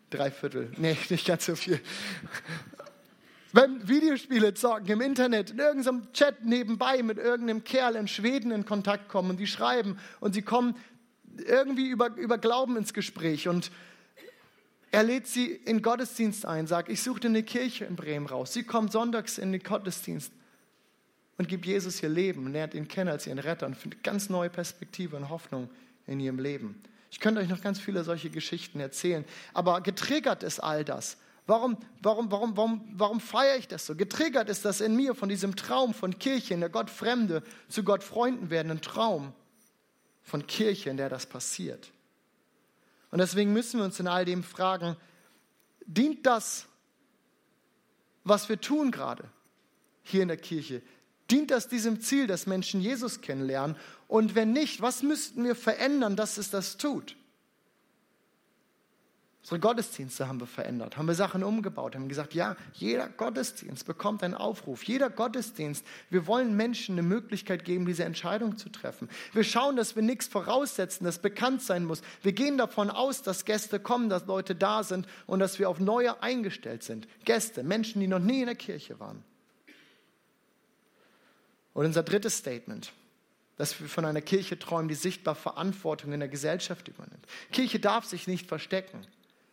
Drei 0.10 0.32
Viertel. 0.32 0.72
Nee, 0.78 0.98
nicht 1.10 1.28
ganz 1.28 1.46
so 1.46 1.56
viel 1.56 1.80
beim 3.54 3.88
Videospiele 3.88 4.54
zocken 4.54 4.88
im 4.88 5.02
Internet, 5.02 5.52
in 5.52 5.60
irgendeinem 5.60 6.12
Chat 6.14 6.44
nebenbei 6.46 7.04
mit 7.04 7.18
irgendeinem 7.18 7.64
Kerl 7.64 7.96
in 7.96 8.08
Schweden 8.08 8.52
in 8.52 8.66
Kontakt 8.66 9.10
kommen 9.10 9.32
und 9.32 9.40
die 9.40 9.48
schreiben 9.48 9.98
und 10.20 10.34
sie 10.34 10.42
kommen 10.42 10.76
irgendwie 11.46 11.90
über, 11.90 12.16
über 12.16 12.38
Glauben 12.38 12.78
ins 12.78 12.94
Gespräch 12.94 13.48
und 13.48 13.72
er 14.92 15.04
lädt 15.04 15.28
sie 15.28 15.48
in 15.48 15.82
Gottesdienst 15.82 16.46
ein, 16.46 16.68
sagt, 16.68 16.90
ich 16.90 17.02
suche 17.02 17.22
eine 17.26 17.44
Kirche 17.44 17.86
in 17.86 17.96
Bremen 17.96 18.26
raus. 18.26 18.52
Sie 18.52 18.64
kommt 18.64 18.92
sonntags 18.92 19.38
in 19.38 19.54
den 19.54 19.64
Gottesdienst 19.64 20.34
und 21.42 21.48
gibt 21.48 21.66
Jesus 21.66 22.04
ihr 22.04 22.10
Leben 22.10 22.52
lernt 22.52 22.76
ihn 22.76 22.88
kennen 22.88 23.10
als 23.10 23.26
ihren 23.26 23.40
Retter 23.40 23.66
und 23.66 23.76
findet 23.76 24.04
ganz 24.04 24.30
neue 24.30 24.52
Perspektive 24.52 25.18
und 25.18 25.30
Hoffnung 25.30 25.70
in 26.06 26.20
ihrem 26.20 26.38
Leben. 26.38 26.82
Ich 27.10 27.20
könnte 27.20 27.42
euch 27.42 27.50
noch 27.50 27.62
ganz 27.62 27.80
viele 27.80 28.04
solche 28.04 28.30
Geschichten 28.30 28.80
erzählen, 28.80 29.26
aber 29.54 29.82
getriggert 29.82 30.44
ist 30.44 30.60
all 30.60 30.86
das 30.86 31.18
Warum, 31.48 31.78
warum, 32.02 32.32
warum, 32.32 32.56
warum, 32.56 32.94
warum 32.94 33.20
feiere 33.20 33.58
ich 33.58 33.68
das 33.68 33.88
so? 33.88 33.96
Getriggert 33.96 34.48
ist 34.48 34.64
das 34.64 34.80
in 34.80 34.96
mir 34.96 35.16
von 35.16 35.28
diesem 35.28 35.56
Traum 35.56 35.94
von 35.94 36.20
Kirche, 36.20 36.54
in 36.54 36.60
der 36.60 36.70
Gott 36.70 36.90
Fremde 36.90 37.42
zu 37.68 37.84
Gott 37.84 38.04
Freunden 38.04 38.52
werden, 38.52 38.72
ein 38.72 38.82
Traum 38.82 39.34
von 40.22 40.46
Kirche, 40.46 40.92
in 40.92 40.98
der 40.98 41.10
das 41.10 41.26
passiert. 41.26 41.92
Und 43.10 43.18
deswegen 43.18 43.52
müssen 43.54 43.80
wir 43.80 43.86
uns 43.86 44.00
in 44.00 44.08
all 44.08 44.24
dem 44.24 44.44
fragen, 44.44 44.96
dient 45.88 46.26
das, 46.26 46.68
was 48.24 48.48
wir 48.48 48.62
tun 48.62 48.92
gerade 48.92 49.28
hier 50.04 50.22
in 50.22 50.28
der 50.28 50.38
Kirche, 50.38 50.82
dient 51.32 51.52
das 51.52 51.68
diesem 51.68 52.02
Ziel, 52.02 52.28
dass 52.28 52.46
Menschen 52.46 52.82
Jesus 52.82 53.22
kennenlernen? 53.22 53.76
Und 54.08 54.36
wenn 54.36 54.52
nicht, 54.52 54.82
was 54.82 55.04
müssten 55.04 55.44
wir 55.44 55.56
verändern, 55.56 56.16
dass 56.16 56.38
es 56.38 56.50
das 56.50 56.78
tut? 56.78 57.16
Unsere 59.44 59.60
Gottesdienste 59.60 60.28
haben 60.28 60.40
wir 60.40 60.46
verändert, 60.46 60.98
haben 60.98 61.08
wir 61.08 61.16
Sachen 61.16 61.44
umgebaut, 61.44 61.96
haben 61.96 62.08
gesagt, 62.08 62.36
ja, 62.36 62.56
jeder 62.74 63.10
Gottesdienst 63.10 63.88
bekommt 63.88 64.22
einen 64.24 64.36
Aufruf, 64.36 64.84
jeder 64.84 65.10
Gottesdienst. 65.10 65.84
Wir 66.12 66.28
wollen 66.28 66.56
Menschen 66.56 66.94
eine 66.94 67.02
Möglichkeit 67.02 67.66
geben, 67.66 67.88
diese 67.88 68.04
Entscheidung 68.04 68.58
zu 68.58 68.70
treffen. 68.70 69.10
Wir 69.34 69.44
schauen, 69.44 69.78
dass 69.78 69.96
wir 69.96 70.04
nichts 70.04 70.28
voraussetzen, 70.28 71.06
das 71.06 71.18
bekannt 71.18 71.64
sein 71.64 71.86
muss. 71.86 72.04
Wir 72.22 72.34
gehen 72.34 72.60
davon 72.60 72.92
aus, 72.92 73.24
dass 73.24 73.44
Gäste 73.44 73.80
kommen, 73.80 74.10
dass 74.10 74.28
Leute 74.28 74.54
da 74.54 74.84
sind 74.84 75.08
und 75.26 75.40
dass 75.40 75.58
wir 75.58 75.70
auf 75.70 75.80
neue 75.80 76.22
eingestellt 76.22 76.84
sind. 76.84 77.08
Gäste, 77.26 77.64
Menschen, 77.64 78.00
die 78.00 78.08
noch 78.08 78.20
nie 78.20 78.42
in 78.42 78.46
der 78.46 78.56
Kirche 78.56 79.00
waren. 79.00 79.24
Und 81.74 81.86
unser 81.86 82.04
drittes 82.04 82.38
Statement 82.38 82.92
dass 83.62 83.80
wir 83.80 83.88
von 83.88 84.06
einer 84.06 84.22
Kirche 84.22 84.58
träumen, 84.58 84.88
die 84.88 84.96
sichtbar 84.96 85.36
Verantwortung 85.36 86.14
in 86.14 86.20
der 86.20 86.30
Gesellschaft 86.30 86.88
übernimmt. 86.88 87.28
Kirche 87.52 87.80
darf 87.80 88.06
sich 88.06 88.26
nicht 88.26 88.48
verstecken. 88.48 89.06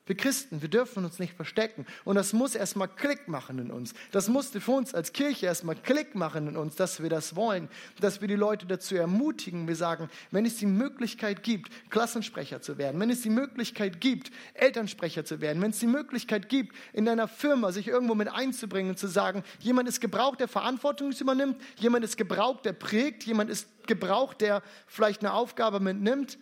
Wir 0.09 0.17
Christen, 0.17 0.63
wir 0.63 0.71
dürfen 0.71 1.05
uns 1.05 1.19
nicht 1.19 1.35
verstecken. 1.35 1.85
Und 2.05 2.17
das 2.17 2.33
muss 2.33 2.55
erstmal 2.55 2.89
Klick 2.89 3.29
machen 3.29 3.59
in 3.59 3.71
uns. 3.71 3.93
Das 4.11 4.29
musste 4.29 4.59
für 4.59 4.73
uns 4.73 4.95
als 4.95 5.13
Kirche 5.13 5.45
erstmal 5.45 5.77
Klick 5.77 6.15
machen 6.15 6.49
in 6.49 6.57
uns, 6.57 6.77
dass 6.77 7.03
wir 7.03 7.11
das 7.11 7.37
wollen, 7.37 7.69
dass 8.01 8.23
wir 8.23 8.29
die 8.29 8.35
Leute 8.35 8.65
dazu 8.65 8.97
ermutigen. 8.97 9.69
Wir 9.69 9.77
sagen, 9.77 10.09
wenn 10.31 10.47
es 10.47 10.57
die 10.57 10.65
Möglichkeit 10.65 11.43
gibt, 11.43 11.91
Klassensprecher 11.91 12.63
zu 12.63 12.79
werden, 12.79 12.99
wenn 12.99 13.11
es 13.11 13.21
die 13.21 13.29
Möglichkeit 13.29 14.01
gibt, 14.01 14.31
Elternsprecher 14.55 15.27
zu 15.27 15.43
werden, 15.43 15.61
wenn 15.61 15.73
es 15.73 15.79
die 15.79 15.87
Möglichkeit 15.87 16.49
gibt, 16.49 16.75
in 16.95 17.05
deiner 17.05 17.29
Firma 17.29 17.71
sich 17.71 17.87
irgendwo 17.87 18.15
mit 18.15 18.29
einzubringen 18.29 18.93
und 18.93 18.99
zu 18.99 19.09
sagen, 19.09 19.45
jemand 19.61 19.91
ist 19.91 20.01
gebraucht, 20.01 20.41
der 20.41 20.49
Verantwortung 20.49 21.13
übernimmt, 21.13 21.61
jemand 21.77 22.03
ist 22.03 22.17
gebraucht, 22.17 22.65
der 22.65 22.73
prägt, 22.73 23.25
jemand 23.25 23.51
ist 23.51 23.69
gebraucht, 23.87 24.41
der 24.41 24.63
vielleicht 24.87 25.21
eine 25.21 25.35
Aufgabe 25.35 25.81
mitnimmt, 25.81 26.39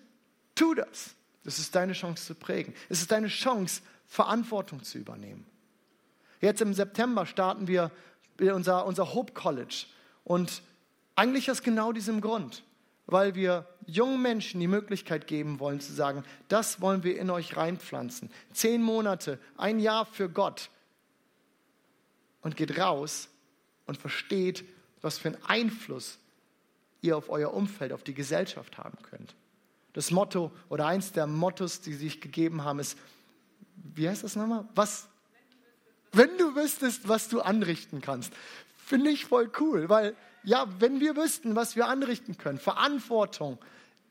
tu 0.55 0.75
das. 0.75 1.17
Das 1.47 1.61
ist 1.61 1.77
deine 1.77 1.93
Chance 1.93 2.27
zu 2.27 2.35
prägen. 2.35 2.75
Es 2.89 3.01
ist 3.01 3.13
deine 3.13 3.29
Chance, 3.29 3.81
Verantwortung 4.09 4.83
zu 4.83 4.99
übernehmen. 4.99 5.47
Jetzt 6.41 6.61
im 6.61 6.75
September 6.75 7.25
starten 7.25 7.69
wir 7.69 7.93
unser, 8.41 8.85
unser 8.85 9.15
Hope 9.15 9.33
College. 9.33 9.87
Und 10.25 10.61
eigentlich 11.15 11.49
aus 11.49 11.63
genau 11.63 11.93
diesem 11.93 12.21
Grund, 12.21 12.65
weil 13.07 13.37
wir 13.37 13.65
jungen 13.87 14.21
Menschen 14.21 14.59
die 14.59 14.67
Möglichkeit 14.67 15.29
geben 15.29 15.61
wollen 15.61 15.79
zu 15.79 15.93
sagen, 15.93 16.25
das 16.49 16.81
wollen 16.81 17.05
wir 17.05 17.17
in 17.17 17.31
euch 17.31 17.57
reinpflanzen. 17.57 18.29
Zehn 18.53 18.83
Monate, 18.83 19.39
ein 19.57 19.79
Jahr 19.79 20.05
für 20.05 20.29
Gott. 20.29 20.69
Und 22.43 22.57
geht 22.57 22.77
raus 22.77 23.29
und 23.87 23.99
versteht, 23.99 24.65
was 25.01 25.19
für 25.19 25.29
einen 25.29 25.45
Einfluss 25.45 26.19
ihr 27.03 27.17
auf 27.17 27.31
euer 27.31 27.55
Umfeld, 27.55 27.93
auf 27.93 28.03
die 28.03 28.15
Gesellschaft 28.15 28.79
haben 28.79 28.99
könnt. 29.09 29.37
Das 29.97 30.11
Motto 30.11 30.53
oder 30.69 30.87
eins 30.87 31.13
der 31.13 31.27
Mottos, 31.27 31.81
die 31.81 31.95
sich 31.95 32.21
gegeben 32.21 32.65
haben, 32.65 32.81
ist, 32.81 32.99
wie 33.95 34.07
heißt 34.07 34.25
das 34.25 34.37
nochmal? 34.37 34.69
Was? 34.75 35.09
Wenn 36.13 36.37
du 36.37 36.55
wüsstest, 36.55 37.09
was 37.09 37.31
du 37.31 37.41
anrichten 37.41 38.03
kannst. 38.03 38.31
Finde 38.77 39.09
ich 39.09 39.25
voll 39.25 39.51
cool, 39.59 39.89
weil 39.89 40.15
ja, 40.45 40.69
wenn 40.81 41.01
wir 41.01 41.17
wüssten, 41.17 41.57
was 41.57 41.77
wir 41.77 41.87
anrichten 41.87 42.37
können, 42.37 42.59
Verantwortung 42.59 43.59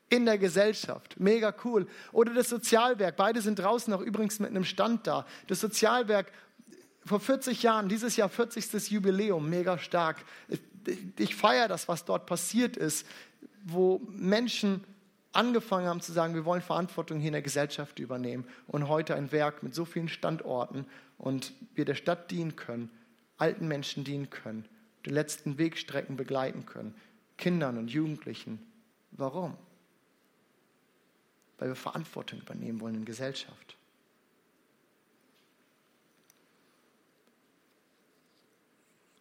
in 0.10 0.26
der 0.26 0.40
Gesellschaft, 0.40 1.20
mega 1.20 1.54
cool. 1.64 1.86
Oder 2.12 2.34
das 2.34 2.50
Sozialwerk, 2.50 3.16
beide 3.16 3.42
sind 3.42 3.60
draußen 3.60 3.94
auch 3.94 4.02
übrigens 4.02 4.40
mit 4.40 4.50
einem 4.50 4.66
Stand 4.66 5.06
da. 5.06 5.28
Das 5.46 5.60
Sozialwerk 5.60 6.32
vor 7.06 7.20
40 7.20 7.62
Jahren, 7.62 7.90
dieses 7.90 8.16
Jahr 8.16 8.30
40. 8.30 8.90
Jubiläum, 8.90 9.48
mega 9.52 9.78
stark. 9.78 10.26
Ich, 10.48 10.62
ich 11.20 11.36
feiere 11.36 11.68
das, 11.68 11.88
was 11.88 12.06
dort 12.06 12.26
passiert 12.26 12.76
ist, 12.76 13.06
wo 13.64 14.02
Menschen 14.10 14.84
angefangen 15.36 15.88
haben 15.88 16.02
zu 16.02 16.12
sagen, 16.12 16.34
wir 16.34 16.46
wollen 16.46 16.62
Verantwortung 16.62 17.20
hier 17.20 17.28
in 17.28 17.34
der 17.34 17.42
Gesellschaft 17.42 18.00
übernehmen 18.00 18.46
und 18.68 18.88
heute 18.88 19.16
ein 19.16 19.32
Werk 19.32 19.64
mit 19.64 19.76
so 19.76 19.86
vielen 19.86 20.10
Standorten 20.10 20.86
und 21.18 21.54
wir 21.74 21.86
der 21.86 21.96
Stadt 21.96 22.32
dienen 22.32 22.56
können, 22.56 22.90
alten 23.38 23.68
Menschen 23.68 24.04
dienen 24.04 24.30
können, 24.30 24.66
die 25.06 25.10
letzten 25.10 25.58
Wegstrecken 25.58 26.16
begleiten 26.18 26.66
können. 26.66 26.96
Kindern 27.38 27.78
und 27.78 27.90
Jugendlichen. 27.90 28.60
Warum? 29.12 29.58
Weil 31.58 31.70
wir 31.70 31.76
Verantwortung 31.76 32.40
übernehmen 32.40 32.80
wollen 32.80 32.96
in 32.96 33.06
Gesellschaft. 33.06 33.76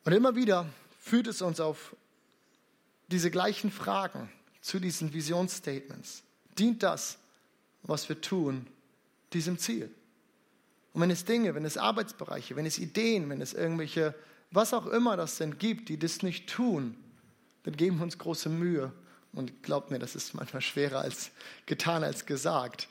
Und 0.05 0.13
immer 0.13 0.37
wieder 0.37 0.67
führt 1.01 1.27
es 1.27 1.43
uns 1.43 1.61
auf 1.61 1.97
diese 3.09 3.31
gleichen 3.31 3.71
Fragen 3.71 4.31
zu 4.65 4.79
diesen 4.81 5.13
Visionsstatements. 5.13 6.23
Dient 6.59 6.83
das, 6.83 7.19
was 7.83 8.09
wir 8.09 8.21
tun, 8.21 8.67
diesem 9.33 9.59
Ziel? 9.59 9.91
Und 10.93 11.03
wenn 11.03 11.11
es 11.11 11.25
Dinge, 11.25 11.55
wenn 11.55 11.65
es 11.65 11.77
Arbeitsbereiche, 11.77 12.57
wenn 12.57 12.65
es 12.65 12.79
Ideen, 12.79 13.29
wenn 13.29 13.41
es 13.41 13.53
irgendwelche, 13.53 14.15
was 14.51 14.73
auch 14.73 14.87
immer 14.87 15.17
das 15.17 15.37
denn 15.37 15.59
gibt, 15.59 15.89
die 15.89 15.99
das 15.99 16.23
nicht 16.23 16.49
tun, 16.49 16.97
dann 17.65 17.77
geben 17.77 17.99
wir 17.99 18.05
uns 18.05 18.19
große 18.19 18.49
Mühe. 18.49 18.93
Und 19.33 19.65
glaubt 19.65 19.91
mir, 19.91 19.99
das 19.99 20.15
ist 20.15 20.33
manchmal 20.35 20.63
schwerer 20.63 21.01
als 21.01 21.33
getan 21.67 22.05
als 22.05 22.25
gesagt. 22.25 22.89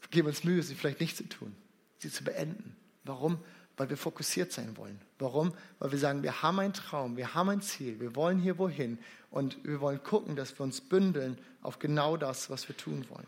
Wir 0.00 0.08
geben 0.08 0.28
uns 0.28 0.44
Mühe, 0.44 0.62
sie 0.62 0.74
vielleicht 0.74 1.00
nicht 1.00 1.16
zu 1.16 1.28
tun, 1.28 1.54
sie 1.98 2.10
zu 2.10 2.24
beenden. 2.24 2.74
Warum? 3.04 3.38
weil 3.80 3.88
wir 3.88 3.96
fokussiert 3.96 4.52
sein 4.52 4.76
wollen. 4.76 5.00
Warum? 5.20 5.52
Weil 5.78 5.92
wir 5.92 5.98
sagen, 5.98 6.22
wir 6.22 6.42
haben 6.42 6.58
einen 6.58 6.72
Traum, 6.72 7.16
wir 7.16 7.34
haben 7.34 7.50
ein 7.50 7.60
Ziel, 7.60 8.00
wir 8.00 8.16
wollen 8.16 8.38
hier 8.38 8.58
wohin 8.58 8.98
und 9.30 9.62
wir 9.64 9.80
wollen 9.80 10.02
gucken, 10.02 10.34
dass 10.34 10.58
wir 10.58 10.64
uns 10.64 10.80
bündeln 10.80 11.38
auf 11.62 11.78
genau 11.78 12.16
das, 12.16 12.50
was 12.50 12.68
wir 12.68 12.76
tun 12.76 13.06
wollen. 13.10 13.26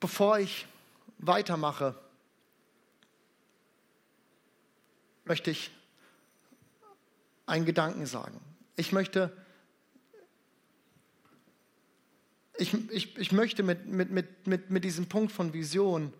Bevor 0.00 0.40
ich 0.40 0.66
weitermache, 1.18 1.94
möchte 5.24 5.52
ich 5.52 5.70
einen 7.46 7.64
Gedanken 7.64 8.06
sagen. 8.06 8.40
Ich 8.74 8.90
möchte, 8.90 9.30
ich, 12.58 12.74
ich, 12.90 13.16
ich 13.16 13.32
möchte 13.32 13.62
mit, 13.62 13.86
mit, 13.86 14.10
mit, 14.10 14.46
mit, 14.46 14.70
mit 14.70 14.84
diesem 14.84 15.08
Punkt 15.08 15.32
von 15.32 15.52
Vision 15.52 16.12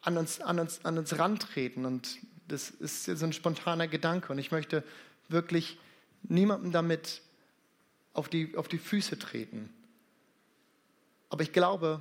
an 0.00 0.16
uns, 0.16 0.40
an, 0.40 0.58
uns, 0.58 0.84
an 0.84 0.98
uns 0.98 1.18
rantreten. 1.18 1.84
Und 1.84 2.18
das 2.48 2.70
ist 2.70 3.04
so 3.04 3.26
ein 3.26 3.32
spontaner 3.32 3.88
Gedanke. 3.88 4.32
Und 4.32 4.38
ich 4.38 4.50
möchte 4.50 4.82
wirklich 5.28 5.78
niemandem 6.22 6.72
damit 6.72 7.22
auf 8.14 8.28
die, 8.28 8.56
auf 8.56 8.68
die 8.68 8.78
Füße 8.78 9.18
treten. 9.18 9.72
Aber 11.30 11.42
ich 11.42 11.52
glaube, 11.52 12.00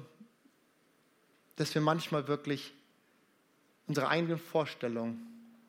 dass 1.57 1.73
wir 1.75 1.81
manchmal 1.81 2.27
wirklich 2.27 2.73
unsere 3.87 4.07
eigenen 4.07 4.39
Vorstellungen 4.39 5.19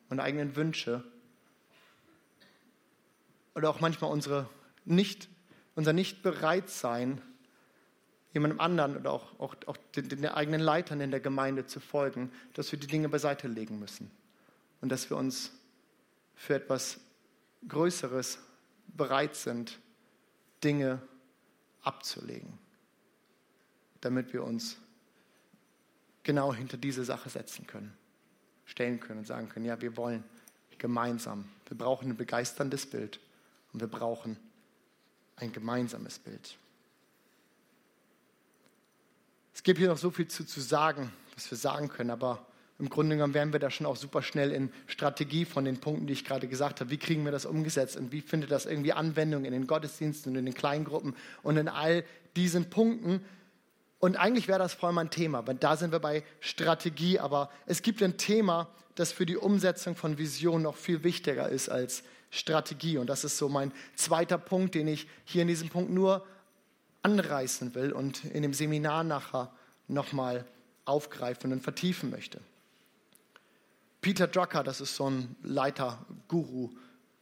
und 0.09 0.19
eigenen 0.19 0.55
Wünsche 0.55 1.03
oder 3.55 3.69
auch 3.69 3.79
manchmal 3.79 4.11
unsere 4.11 4.49
nicht, 4.85 5.27
unser 5.79 5.93
Nicht-Bereitsein, 5.93 7.21
jemandem 8.33 8.59
anderen 8.59 8.97
oder 8.97 9.13
auch, 9.13 9.39
auch, 9.39 9.55
auch 9.65 9.77
den, 9.95 10.09
den 10.09 10.25
eigenen 10.25 10.59
Leitern 10.59 10.99
in 10.99 11.09
der 11.09 11.21
Gemeinde 11.21 11.65
zu 11.65 11.79
folgen, 11.79 12.31
dass 12.53 12.71
wir 12.71 12.77
die 12.77 12.87
Dinge 12.87 13.07
beiseite 13.07 13.47
legen 13.47 13.79
müssen 13.79 14.11
und 14.81 14.89
dass 14.89 15.09
wir 15.09 15.15
uns 15.15 15.51
für 16.35 16.55
etwas 16.55 16.99
Größeres 17.67 18.39
bereit 18.87 19.35
sind, 19.35 19.79
Dinge 20.61 21.01
abzulegen, 21.81 22.59
damit 24.01 24.33
wir 24.33 24.43
uns 24.43 24.75
genau 26.23 26.53
hinter 26.53 26.75
diese 26.75 27.05
Sache 27.05 27.29
setzen 27.29 27.65
können 27.65 27.97
stellen 28.65 28.99
können 28.99 29.19
und 29.19 29.25
sagen 29.25 29.49
können, 29.49 29.65
ja, 29.65 29.81
wir 29.81 29.97
wollen 29.97 30.23
gemeinsam. 30.77 31.45
Wir 31.67 31.75
brauchen 31.75 32.11
ein 32.11 32.17
begeisterndes 32.17 32.85
Bild 32.85 33.19
und 33.73 33.79
wir 33.79 33.87
brauchen 33.87 34.37
ein 35.39 35.51
gemeinsames 35.51 36.19
Bild. 36.19 36.57
Es 39.53 39.63
gibt 39.63 39.79
hier 39.79 39.89
noch 39.89 39.97
so 39.97 40.11
viel 40.11 40.27
zu, 40.27 40.45
zu 40.45 40.61
sagen, 40.61 41.11
was 41.35 41.49
wir 41.51 41.57
sagen 41.57 41.89
können, 41.89 42.11
aber 42.11 42.45
im 42.79 42.89
Grunde 42.89 43.17
genommen 43.17 43.33
wären 43.33 43.51
wir 43.51 43.59
da 43.59 43.69
schon 43.69 43.85
auch 43.85 43.97
super 43.97 44.21
schnell 44.21 44.51
in 44.51 44.71
Strategie 44.87 45.43
von 45.43 45.65
den 45.65 45.81
Punkten, 45.81 46.07
die 46.07 46.13
ich 46.13 46.23
gerade 46.23 46.47
gesagt 46.47 46.79
habe. 46.79 46.89
Wie 46.89 46.97
kriegen 46.97 47.25
wir 47.25 47.31
das 47.33 47.45
umgesetzt 47.45 47.97
und 47.97 48.13
wie 48.13 48.21
findet 48.21 48.51
das 48.51 48.65
irgendwie 48.65 48.93
Anwendung 48.93 49.43
in 49.43 49.51
den 49.51 49.67
Gottesdiensten 49.67 50.31
und 50.31 50.39
in 50.39 50.45
den 50.45 50.53
Kleingruppen 50.53 51.13
und 51.43 51.57
in 51.57 51.67
all 51.67 52.05
diesen 52.37 52.69
Punkten, 52.69 53.21
und 53.99 54.15
eigentlich 54.15 54.47
wäre 54.47 54.59
das 54.59 54.73
vor 54.73 54.87
allem 54.87 54.97
ein 54.97 55.09
Thema, 55.09 55.45
weil 55.45 55.55
da 55.55 55.75
sind 55.75 55.91
wir 55.91 55.99
bei 55.99 56.23
Strategie, 56.39 57.19
aber 57.19 57.51
es 57.65 57.81
gibt 57.81 58.01
ein 58.01 58.15
Thema, 58.15 58.69
das 58.95 59.11
für 59.11 59.25
die 59.25 59.35
Umsetzung 59.35 59.97
von 59.97 60.17
Vision 60.17 60.61
noch 60.61 60.77
viel 60.77 61.03
wichtiger 61.03 61.49
ist 61.49 61.67
als 61.67 62.03
Strategie. 62.29 62.97
Und 62.97 63.07
das 63.07 63.23
ist 63.23 63.37
so 63.37 63.49
mein 63.49 63.71
zweiter 63.95 64.37
Punkt, 64.37 64.75
den 64.75 64.87
ich 64.87 65.07
hier 65.25 65.41
in 65.41 65.47
diesem 65.47 65.69
Punkt 65.69 65.91
nur 65.91 66.25
anreißen 67.03 67.75
will 67.75 67.91
und 67.91 68.25
in 68.25 68.41
dem 68.41 68.53
Seminar 68.53 69.03
nachher 69.03 69.51
nochmal 69.87 70.45
aufgreifen 70.85 71.51
und 71.51 71.61
vertiefen 71.61 72.09
möchte. 72.09 72.41
Peter 74.01 74.27
Drucker, 74.27 74.63
das 74.63 74.81
ist 74.81 74.95
so 74.95 75.09
ein 75.09 75.35
Leiter, 75.43 76.05
Guru, 76.27 76.69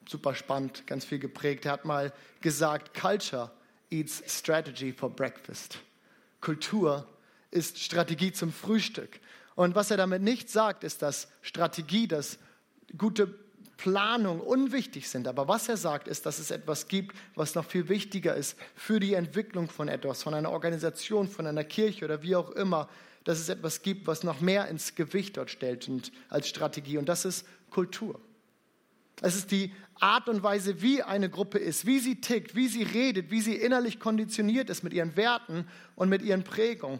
super 0.08 0.36
spannend, 0.36 0.86
ganz 0.88 1.06
viel 1.06 1.20
geprägt. 1.20 1.66
Er 1.66 1.74
hat 1.74 1.86
mal 1.86 2.14
gesagt, 2.42 3.00
Culture 3.00 3.52
eats 3.90 4.22
strategy 4.28 4.94
for 4.94 5.10
breakfast. 5.10 5.80
Kultur 6.42 7.08
ist 7.52 7.80
Strategie 7.80 8.32
zum 8.32 8.52
Frühstück. 8.52 9.20
Und 9.56 9.76
was 9.76 9.90
er 9.90 9.98
damit 9.98 10.22
nicht 10.22 10.50
sagt, 10.50 10.84
ist, 10.84 11.02
dass 11.02 11.28
Strategie, 11.42 12.08
dass 12.08 12.38
gute 12.98 13.28
Planung 13.78 14.42
unwichtig 14.42 15.08
sind. 15.08 15.28
Aber 15.28 15.48
was 15.48 15.70
er 15.70 15.78
sagt, 15.78 16.08
ist, 16.08 16.26
dass 16.26 16.40
es 16.40 16.52
etwas 16.52 16.88
gibt, 16.88 17.16
was 17.36 17.56
noch 17.56 17.66
viel 17.66 17.88
wichtiger 17.88 18.36
ist 18.36 18.58
für 18.76 19.00
die 19.00 19.14
Entwicklung 19.14 19.70
von 19.70 19.88
etwas, 19.88 20.24
von 20.24 20.34
einer 20.34 20.52
Organisation, 20.52 21.28
von 21.28 21.48
einer 21.48 21.64
Kirche 21.64 22.06
oder 22.06 22.22
wie 22.24 22.36
auch 22.36 22.52
immer, 22.52 22.90
dass 23.24 23.40
es 23.40 23.50
etwas 23.50 23.82
gibt, 23.82 24.08
was 24.08 24.24
noch 24.24 24.42
mehr 24.42 24.68
ins 24.68 24.96
Gewicht 24.96 25.38
dort 25.38 25.52
stellt 25.52 25.88
und 25.88 26.12
als 26.30 26.48
Strategie. 26.48 26.98
Und 26.98 27.08
das 27.08 27.26
ist 27.26 27.46
Kultur. 27.70 28.20
Es 29.22 29.36
ist 29.36 29.52
die 29.52 29.74
Art 30.00 30.30
und 30.30 30.44
Weise, 30.44 30.82
wie 30.82 31.02
eine 31.02 31.30
Gruppe 31.30 31.58
ist, 31.58 31.86
wie 31.86 32.00
sie 32.00 32.22
tickt, 32.22 32.56
wie 32.56 32.68
sie 32.68 32.84
redet, 32.84 33.32
wie 33.32 33.42
sie 33.42 33.56
innerlich 33.56 34.00
konditioniert 34.00 34.70
ist 34.70 34.84
mit 34.84 34.94
ihren 34.94 35.16
Werten 35.16 35.68
und 35.96 36.10
mit 36.10 36.22
ihren 36.22 36.44
Prägungen. 36.44 37.00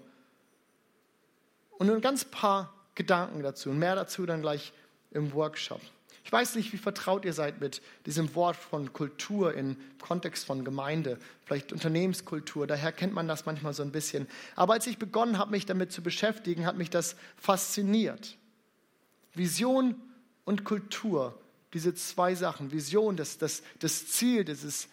Und 1.78 1.88
nur 1.88 1.96
ein 1.96 2.02
ganz 2.02 2.26
paar 2.26 2.74
Gedanken 2.96 3.44
dazu 3.44 3.70
und 3.70 3.78
mehr 3.78 3.96
dazu 3.96 4.26
dann 4.26 4.42
gleich 4.42 4.74
im 5.12 5.32
Workshop. 5.34 5.82
Ich 6.28 6.32
weiß 6.34 6.56
nicht, 6.56 6.74
wie 6.74 6.78
vertraut 6.78 7.24
ihr 7.24 7.32
seid 7.32 7.62
mit 7.62 7.82
diesem 8.06 8.36
Wort 8.36 8.58
von 8.58 8.92
Kultur 8.92 9.54
im 9.54 9.78
Kontext 10.02 10.44
von 10.44 10.66
Gemeinde, 10.66 11.20
vielleicht 11.46 11.72
Unternehmenskultur, 11.72 12.68
daher 12.68 12.92
kennt 12.92 13.14
man 13.14 13.30
das 13.30 13.46
manchmal 13.46 13.74
so 13.74 13.82
ein 13.82 13.94
bisschen. 13.94 14.28
Aber 14.54 14.74
als 14.74 14.88
ich 14.88 14.98
begonnen 14.98 15.38
habe, 15.38 15.52
mich 15.52 15.66
damit 15.66 15.94
zu 15.94 16.04
beschäftigen, 16.04 16.66
hat 16.66 16.76
mich 16.78 16.90
das 16.90 17.16
fasziniert. 17.38 18.36
Vision 19.36 19.96
und 20.44 20.66
Kultur 20.66 21.40
diese 21.72 21.96
zwei 21.96 22.36
Sachen, 22.36 22.74
Vision, 22.74 23.16
das, 23.16 23.38
das, 23.38 23.64
das 23.80 24.08
Ziel, 24.10 24.44
dieses 24.44 24.90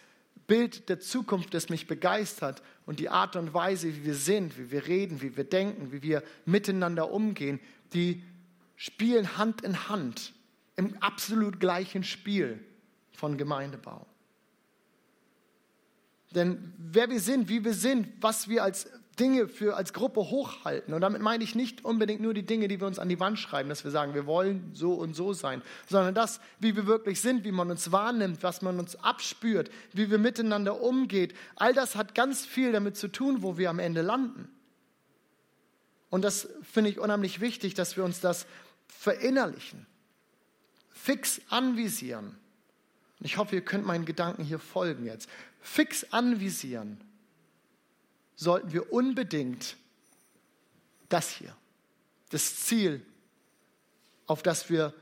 Bild 0.47 0.87
der 0.87 1.01
Zukunft, 1.01 1.53
das 1.53 1.67
mich 1.67 1.85
begeistert 1.85 2.61
und 2.85 3.01
die 3.01 3.09
Art 3.09 3.35
und 3.35 3.53
Weise, 3.53 3.93
wie 3.93 4.05
wir 4.05 4.15
sind, 4.15 4.57
wie 4.57 4.71
wir 4.71 4.87
reden, 4.87 5.21
wie 5.21 5.35
wir 5.35 5.43
denken, 5.43 5.91
wie 5.91 6.01
wir 6.01 6.23
miteinander 6.45 7.11
umgehen, 7.11 7.59
die 7.91 8.23
spielen 8.77 9.37
Hand 9.37 9.63
in 9.63 9.89
Hand 9.89 10.31
im 10.75 10.97
absolut 11.01 11.59
gleichen 11.59 12.03
Spiel 12.03 12.59
von 13.11 13.37
Gemeindebau. 13.37 14.05
Denn 16.31 16.73
wer 16.77 17.09
wir 17.09 17.19
sind, 17.19 17.47
wie 17.47 17.63
wir 17.63 17.73
sind, 17.73 18.07
was 18.21 18.49
wir 18.49 18.63
als 18.63 18.89
Dinge 19.19 19.47
für 19.47 19.77
als 19.77 19.93
Gruppe 19.93 20.19
hochhalten. 20.19 20.93
Und 20.93 21.01
damit 21.01 21.21
meine 21.21 21.43
ich 21.43 21.55
nicht 21.55 21.85
unbedingt 21.85 22.21
nur 22.21 22.33
die 22.33 22.45
Dinge, 22.45 22.67
die 22.67 22.79
wir 22.79 22.87
uns 22.87 22.99
an 22.99 23.09
die 23.09 23.19
Wand 23.19 23.39
schreiben, 23.39 23.69
dass 23.69 23.83
wir 23.83 23.91
sagen, 23.91 24.13
wir 24.13 24.25
wollen 24.25 24.71
so 24.73 24.93
und 24.93 25.15
so 25.15 25.33
sein, 25.33 25.61
sondern 25.87 26.13
das, 26.13 26.41
wie 26.59 26.75
wir 26.75 26.85
wirklich 26.85 27.21
sind, 27.21 27.43
wie 27.45 27.51
man 27.51 27.71
uns 27.71 27.91
wahrnimmt, 27.91 28.43
was 28.43 28.61
man 28.61 28.77
uns 28.79 28.95
abspürt, 28.97 29.69
wie 29.93 30.11
wir 30.11 30.17
miteinander 30.17 30.81
umgeht. 30.81 31.33
All 31.55 31.73
das 31.73 31.95
hat 31.95 32.13
ganz 32.13 32.45
viel 32.45 32.71
damit 32.71 32.97
zu 32.97 33.07
tun, 33.07 33.41
wo 33.41 33.57
wir 33.57 33.69
am 33.69 33.79
Ende 33.79 34.01
landen. 34.01 34.49
Und 36.09 36.23
das 36.23 36.49
finde 36.63 36.89
ich 36.89 36.99
unheimlich 36.99 37.39
wichtig, 37.39 37.73
dass 37.73 37.97
wir 37.97 38.03
uns 38.03 38.19
das 38.19 38.45
verinnerlichen, 38.87 39.85
fix 40.95 41.41
anvisieren. 41.49 42.35
Ich 43.19 43.37
hoffe, 43.37 43.55
ihr 43.55 43.61
könnt 43.63 43.85
meinen 43.85 44.05
Gedanken 44.05 44.43
hier 44.43 44.59
folgen 44.59 45.05
jetzt. 45.05 45.29
Fix 45.61 46.05
anvisieren 46.11 46.99
sollten 48.35 48.71
wir 48.71 48.91
unbedingt 48.91 49.77
das 51.09 51.29
hier, 51.29 51.55
das 52.29 52.57
Ziel, 52.57 53.05
auf 54.25 54.41
das 54.41 54.69
wir 54.69 54.93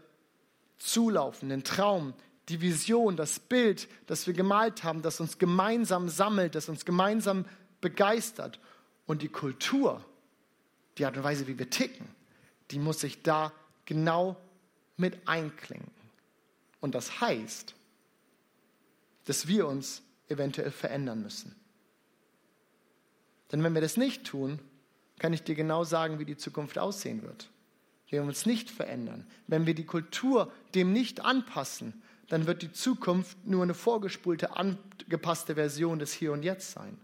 zulaufen, 0.79 1.49
den 1.49 1.63
Traum, 1.63 2.13
die 2.49 2.60
Vision, 2.60 3.15
das 3.15 3.39
Bild, 3.39 3.88
das 4.08 4.27
wir 4.27 4.34
gemalt 4.34 4.84
haben, 4.84 5.01
das 5.01 5.19
uns 5.19 5.38
gemeinsam 5.38 6.10
sammelt, 6.10 6.56
das 6.56 6.69
uns 6.69 6.86
gemeinsam 6.86 7.45
begeistert. 7.82 8.60
Und 9.06 9.21
die 9.21 9.29
Kultur, 9.29 10.03
die 10.97 11.06
Art 11.06 11.15
und 11.17 11.23
Weise, 11.23 11.47
wie 11.47 11.58
wir 11.58 11.69
ticken, 11.69 12.08
die 12.71 12.79
muss 12.79 12.99
sich 12.99 13.21
da 13.21 13.53
genau 13.86 14.38
mit 15.04 15.28
einklinken. 15.28 15.92
Und 16.80 16.96
das 16.96 17.20
heißt, 17.20 17.76
dass 19.26 19.48
wir 19.48 19.68
uns 19.68 20.02
eventuell 20.30 20.72
verändern 20.72 21.22
müssen. 21.22 21.54
Denn 23.52 23.62
wenn 23.63 23.74
wir 23.74 23.82
das 23.82 23.98
nicht 23.98 24.24
tun, 24.24 24.60
kann 25.20 25.34
ich 25.34 25.44
dir 25.44 25.56
genau 25.56 25.84
sagen, 25.84 26.20
wie 26.20 26.26
die 26.26 26.38
Zukunft 26.38 26.80
aussehen 26.80 27.22
wird. 27.22 27.50
Wenn 28.10 28.22
wir 28.22 28.28
uns 28.30 28.46
nicht 28.46 28.70
verändern, 28.70 29.28
wenn 29.48 29.66
wir 29.66 29.76
die 29.76 29.86
Kultur 29.86 30.52
dem 30.74 30.94
nicht 30.94 31.20
anpassen, 31.20 32.02
dann 32.30 32.48
wird 32.48 32.62
die 32.62 32.72
Zukunft 32.72 33.38
nur 33.46 33.63
eine 33.63 33.74
vorgespulte, 33.74 34.56
angepasste 34.56 35.56
Version 35.56 36.00
des 36.00 36.13
Hier 36.13 36.32
und 36.32 36.44
Jetzt 36.44 36.72
sein. 36.72 36.98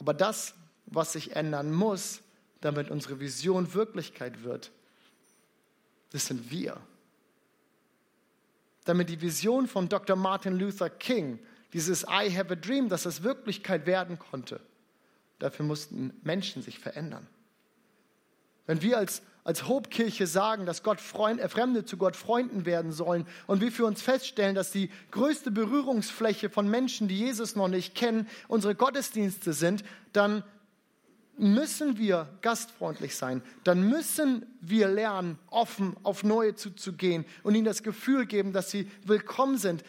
Aber 0.00 0.14
das, 0.14 0.54
was 0.86 1.12
sich 1.12 1.36
ändern 1.36 1.72
muss, 1.72 2.22
damit 2.60 2.90
unsere 2.90 3.20
Vision 3.20 3.74
Wirklichkeit 3.74 4.42
wird, 4.42 4.72
das 6.10 6.26
sind 6.26 6.50
wir. 6.50 6.76
Damit 8.84 9.08
die 9.08 9.20
Vision 9.20 9.66
von 9.66 9.88
Dr. 9.88 10.16
Martin 10.16 10.58
Luther 10.58 10.90
King, 10.90 11.38
dieses 11.72 12.02
I 12.02 12.34
have 12.36 12.52
a 12.52 12.56
dream, 12.56 12.88
dass 12.88 13.06
es 13.06 13.22
Wirklichkeit 13.22 13.86
werden 13.86 14.18
konnte, 14.18 14.60
dafür 15.38 15.64
mussten 15.64 16.12
Menschen 16.22 16.62
sich 16.62 16.78
verändern. 16.78 17.26
Wenn 18.66 18.82
wir 18.82 18.98
als, 18.98 19.22
als 19.42 19.68
Hobkirche 19.68 20.26
sagen, 20.26 20.66
dass 20.66 20.82
Gott 20.82 21.00
Freund, 21.00 21.40
äh, 21.40 21.48
Fremde 21.48 21.84
zu 21.84 21.96
Gott 21.96 22.16
Freunden 22.16 22.66
werden 22.66 22.92
sollen 22.92 23.26
und 23.46 23.60
wir 23.60 23.72
für 23.72 23.84
uns 23.84 24.02
feststellen, 24.02 24.54
dass 24.54 24.70
die 24.70 24.90
größte 25.10 25.50
Berührungsfläche 25.50 26.50
von 26.50 26.68
Menschen, 26.68 27.08
die 27.08 27.18
Jesus 27.18 27.56
noch 27.56 27.68
nicht 27.68 27.94
kennen, 27.94 28.28
unsere 28.48 28.74
Gottesdienste 28.74 29.52
sind, 29.52 29.84
dann 30.12 30.44
müssen 31.40 31.98
wir 31.98 32.28
gastfreundlich 32.42 33.16
sein. 33.16 33.42
Dann 33.64 33.88
müssen 33.88 34.46
wir 34.60 34.88
lernen, 34.88 35.38
offen 35.48 35.96
auf 36.02 36.22
Neue 36.22 36.54
zuzugehen 36.54 37.24
und 37.42 37.54
ihnen 37.54 37.64
das 37.64 37.82
Gefühl 37.82 38.26
geben, 38.26 38.52
dass 38.52 38.70
sie 38.70 38.90
willkommen 39.04 39.58
sind. 39.58 39.82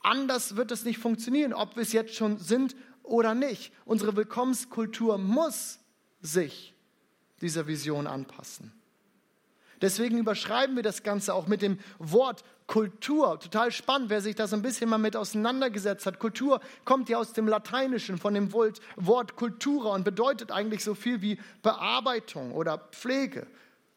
Anders 0.00 0.56
wird 0.56 0.70
es 0.70 0.84
nicht 0.84 0.98
funktionieren, 0.98 1.54
ob 1.54 1.76
wir 1.76 1.82
es 1.82 1.92
jetzt 1.92 2.14
schon 2.14 2.38
sind 2.38 2.76
oder 3.02 3.34
nicht. 3.34 3.72
Unsere 3.84 4.16
Willkommenskultur 4.16 5.18
muss 5.18 5.78
sich 6.20 6.74
dieser 7.40 7.66
Vision 7.66 8.06
anpassen. 8.06 8.72
Deswegen 9.84 10.16
überschreiben 10.16 10.76
wir 10.76 10.82
das 10.82 11.02
Ganze 11.02 11.34
auch 11.34 11.46
mit 11.46 11.60
dem 11.60 11.78
Wort 11.98 12.42
Kultur. 12.66 13.38
Total 13.38 13.70
spannend, 13.70 14.08
wer 14.08 14.22
sich 14.22 14.34
da 14.34 14.46
so 14.46 14.56
ein 14.56 14.62
bisschen 14.62 14.88
mal 14.88 14.96
mit 14.96 15.14
auseinandergesetzt 15.14 16.06
hat. 16.06 16.18
Kultur 16.18 16.60
kommt 16.86 17.10
ja 17.10 17.18
aus 17.18 17.34
dem 17.34 17.46
Lateinischen, 17.46 18.16
von 18.16 18.32
dem 18.32 18.50
Wort 18.54 19.36
Kultura 19.36 19.90
und 19.90 20.02
bedeutet 20.02 20.50
eigentlich 20.50 20.82
so 20.82 20.94
viel 20.94 21.20
wie 21.20 21.38
Bearbeitung 21.62 22.52
oder 22.52 22.78
Pflege. 22.92 23.46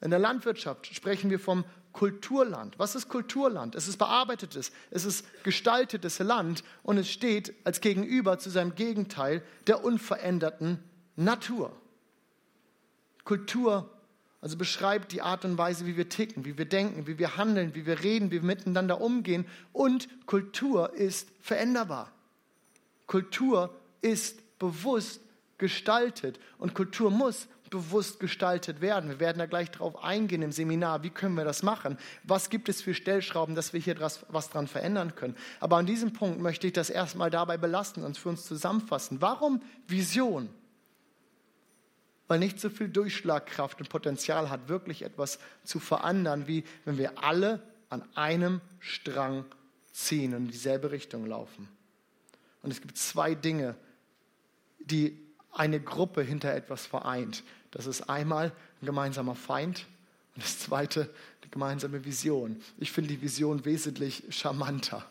In 0.01 0.09
der 0.09 0.19
Landwirtschaft 0.19 0.93
sprechen 0.93 1.29
wir 1.29 1.39
vom 1.39 1.63
Kulturland. 1.93 2.77
Was 2.77 2.93
ist 2.95 3.07
Kulturland? 3.07 3.73
Es 3.73 3.87
ist 3.87 3.95
bearbeitetes, 3.95 4.73
es 4.91 5.05
ist 5.05 5.25
gestaltetes 5.45 6.19
Land 6.19 6.65
und 6.83 6.97
es 6.97 7.09
steht 7.09 7.53
als 7.63 7.79
Gegenüber 7.79 8.39
zu 8.39 8.49
seinem 8.49 8.75
Gegenteil 8.75 9.41
der 9.67 9.85
unveränderten 9.85 10.83
Natur. 11.15 11.71
Kultur 13.23 13.89
also 14.39 14.57
beschreibt 14.57 15.11
die 15.11 15.21
Art 15.21 15.45
und 15.45 15.57
Weise, 15.57 15.85
wie 15.85 15.97
wir 15.97 16.09
ticken, 16.09 16.45
wie 16.45 16.57
wir 16.57 16.65
denken, 16.65 17.07
wie 17.07 17.17
wir 17.17 17.37
handeln, 17.37 17.73
wie 17.73 17.85
wir 17.85 18.03
reden, 18.03 18.29
wie 18.29 18.41
wir 18.41 18.47
miteinander 18.47 19.01
umgehen. 19.01 19.45
Und 19.73 20.07
Kultur 20.27 20.93
ist 20.93 21.29
veränderbar. 21.41 22.11
Kultur 23.07 23.73
ist 24.01 24.59
bewusst 24.59 25.21
gestaltet 25.57 26.39
und 26.59 26.75
Kultur 26.75 27.09
muss 27.09 27.47
bewusst 27.69 28.19
gestaltet 28.19 28.79
werden. 28.79 29.09
Wir 29.09 29.19
werden 29.19 29.39
da 29.39 29.45
gleich 29.45 29.71
drauf 29.71 30.03
eingehen 30.03 30.41
im 30.41 30.51
Seminar. 30.51 31.03
Wie 31.03 31.09
können 31.09 31.35
wir 31.35 31.43
das 31.43 31.63
machen? 31.63 31.97
Was 32.23 32.49
gibt 32.49 32.69
es 32.69 32.81
für 32.81 32.93
Stellschrauben, 32.93 33.55
dass 33.55 33.73
wir 33.73 33.79
hier 33.79 33.99
was 33.99 34.49
dran 34.49 34.67
verändern 34.67 35.15
können? 35.15 35.35
Aber 35.59 35.77
an 35.77 35.85
diesem 35.85 36.13
Punkt 36.13 36.39
möchte 36.39 36.67
ich 36.67 36.73
das 36.73 36.89
erstmal 36.89 37.29
dabei 37.29 37.57
belasten 37.57 38.03
und 38.03 38.17
für 38.17 38.29
uns 38.29 38.45
zusammenfassen. 38.45 39.19
Warum 39.19 39.61
Vision? 39.87 40.49
Weil 42.27 42.39
nicht 42.39 42.59
so 42.59 42.69
viel 42.69 42.89
Durchschlagkraft 42.89 43.79
und 43.79 43.89
Potenzial 43.89 44.49
hat, 44.49 44.67
wirklich 44.69 45.01
etwas 45.03 45.39
zu 45.63 45.79
verändern, 45.79 46.47
wie 46.47 46.63
wenn 46.85 46.97
wir 46.97 47.23
alle 47.23 47.61
an 47.89 48.03
einem 48.15 48.61
Strang 48.79 49.45
ziehen 49.93 50.33
und 50.33 50.45
in 50.45 50.51
dieselbe 50.51 50.91
Richtung 50.91 51.25
laufen. 51.25 51.67
Und 52.61 52.71
es 52.71 52.81
gibt 52.81 52.97
zwei 52.97 53.33
Dinge, 53.33 53.75
die 54.79 55.17
eine 55.51 55.79
Gruppe 55.79 56.21
hinter 56.21 56.53
etwas 56.53 56.85
vereint. 56.85 57.43
Das 57.71 57.87
ist 57.87 58.09
einmal 58.09 58.51
ein 58.81 58.85
gemeinsamer 58.85 59.35
Feind 59.35 59.85
und 60.35 60.43
das 60.43 60.59
zweite 60.59 61.09
eine 61.41 61.49
gemeinsame 61.49 62.03
Vision. 62.05 62.61
Ich 62.77 62.91
finde 62.91 63.09
die 63.09 63.21
Vision 63.21 63.65
wesentlich 63.65 64.23
charmanter. 64.29 65.09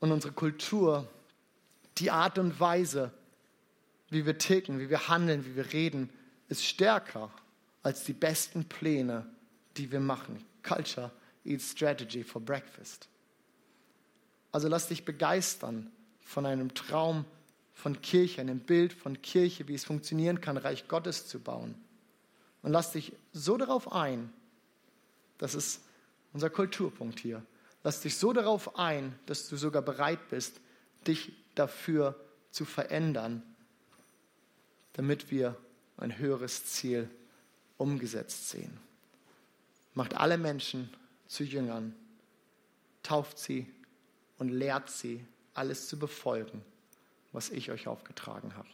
Und 0.00 0.10
unsere 0.10 0.32
Kultur, 0.32 1.06
die 1.98 2.10
Art 2.10 2.38
und 2.38 2.58
Weise, 2.58 3.12
wie 4.12 4.26
wir 4.26 4.36
ticken, 4.36 4.78
wie 4.78 4.90
wir 4.90 5.08
handeln, 5.08 5.46
wie 5.46 5.56
wir 5.56 5.72
reden, 5.72 6.10
ist 6.48 6.64
stärker 6.64 7.30
als 7.82 8.04
die 8.04 8.12
besten 8.12 8.66
Pläne, 8.66 9.26
die 9.76 9.90
wir 9.90 10.00
machen. 10.00 10.44
Culture 10.62 11.10
eats 11.44 11.70
strategy 11.70 12.22
for 12.22 12.40
breakfast. 12.40 13.08
Also 14.52 14.68
lass 14.68 14.88
dich 14.88 15.04
begeistern 15.04 15.90
von 16.20 16.44
einem 16.44 16.74
Traum 16.74 17.24
von 17.72 18.00
Kirche, 18.02 18.42
einem 18.42 18.60
Bild 18.60 18.92
von 18.92 19.20
Kirche, 19.22 19.66
wie 19.66 19.74
es 19.74 19.84
funktionieren 19.84 20.40
kann, 20.40 20.58
Reich 20.58 20.88
Gottes 20.88 21.26
zu 21.26 21.40
bauen. 21.40 21.74
Und 22.62 22.70
lass 22.70 22.92
dich 22.92 23.12
so 23.32 23.56
darauf 23.56 23.92
ein, 23.92 24.30
das 25.38 25.54
ist 25.54 25.82
unser 26.34 26.50
Kulturpunkt 26.50 27.18
hier, 27.18 27.42
lass 27.82 28.02
dich 28.02 28.16
so 28.18 28.32
darauf 28.32 28.78
ein, 28.78 29.18
dass 29.26 29.48
du 29.48 29.56
sogar 29.56 29.82
bereit 29.82 30.28
bist, 30.28 30.60
dich 31.06 31.32
dafür 31.54 32.14
zu 32.50 32.64
verändern 32.64 33.42
damit 34.94 35.30
wir 35.30 35.56
ein 35.96 36.18
höheres 36.18 36.66
Ziel 36.66 37.08
umgesetzt 37.78 38.50
sehen. 38.50 38.78
Macht 39.94 40.14
alle 40.14 40.38
Menschen 40.38 40.90
zu 41.26 41.44
Jüngern, 41.44 41.94
tauft 43.02 43.38
sie 43.38 43.66
und 44.38 44.48
lehrt 44.48 44.90
sie, 44.90 45.24
alles 45.54 45.86
zu 45.86 45.98
befolgen, 45.98 46.62
was 47.32 47.50
ich 47.50 47.70
euch 47.70 47.86
aufgetragen 47.86 48.56
habe. 48.56 48.68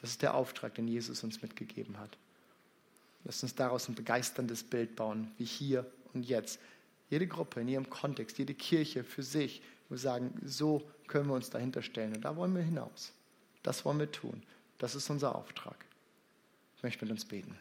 Das 0.00 0.10
ist 0.10 0.22
der 0.22 0.34
Auftrag, 0.34 0.74
den 0.74 0.88
Jesus 0.88 1.22
uns 1.22 1.42
mitgegeben 1.42 1.98
hat. 1.98 2.16
Lasst 3.24 3.42
uns 3.42 3.54
daraus 3.54 3.88
ein 3.88 3.94
begeisterndes 3.94 4.64
Bild 4.64 4.96
bauen, 4.96 5.30
wie 5.38 5.44
hier 5.44 5.86
und 6.14 6.24
jetzt. 6.24 6.60
Jede 7.10 7.26
Gruppe 7.26 7.60
in 7.60 7.68
ihrem 7.68 7.90
Kontext, 7.90 8.38
jede 8.38 8.54
Kirche 8.54 9.04
für 9.04 9.22
sich, 9.22 9.62
wir 9.88 9.98
sagen, 9.98 10.32
so 10.44 10.88
können 11.06 11.28
wir 11.28 11.34
uns 11.34 11.50
dahinter 11.50 11.82
stellen. 11.82 12.14
Und 12.14 12.22
da 12.22 12.36
wollen 12.36 12.54
wir 12.54 12.62
hinaus. 12.62 13.12
Das 13.62 13.84
wollen 13.84 13.98
wir 13.98 14.12
tun. 14.12 14.42
Das 14.78 14.94
ist 14.94 15.10
unser 15.10 15.34
Auftrag. 15.34 15.84
Ich 16.76 16.82
möchte 16.82 17.04
mit 17.04 17.12
uns 17.12 17.24
beten. 17.24 17.58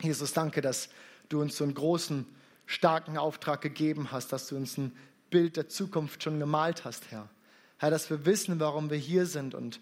Jesus, 0.00 0.32
danke, 0.32 0.60
dass 0.60 0.90
du 1.28 1.40
uns 1.40 1.56
so 1.56 1.64
einen 1.64 1.74
großen, 1.74 2.26
starken 2.66 3.18
Auftrag 3.18 3.60
gegeben 3.62 4.12
hast, 4.12 4.32
dass 4.32 4.46
du 4.46 4.56
uns 4.56 4.78
ein 4.78 4.96
Bild 5.28 5.56
der 5.56 5.68
Zukunft 5.68 6.22
schon 6.22 6.38
gemalt 6.38 6.84
hast, 6.84 7.10
Herr. 7.10 7.28
Herr, 7.78 7.90
dass 7.90 8.10
wir 8.10 8.26
wissen, 8.26 8.60
warum 8.60 8.90
wir 8.90 8.96
hier 8.96 9.26
sind 9.26 9.54
und 9.54 9.80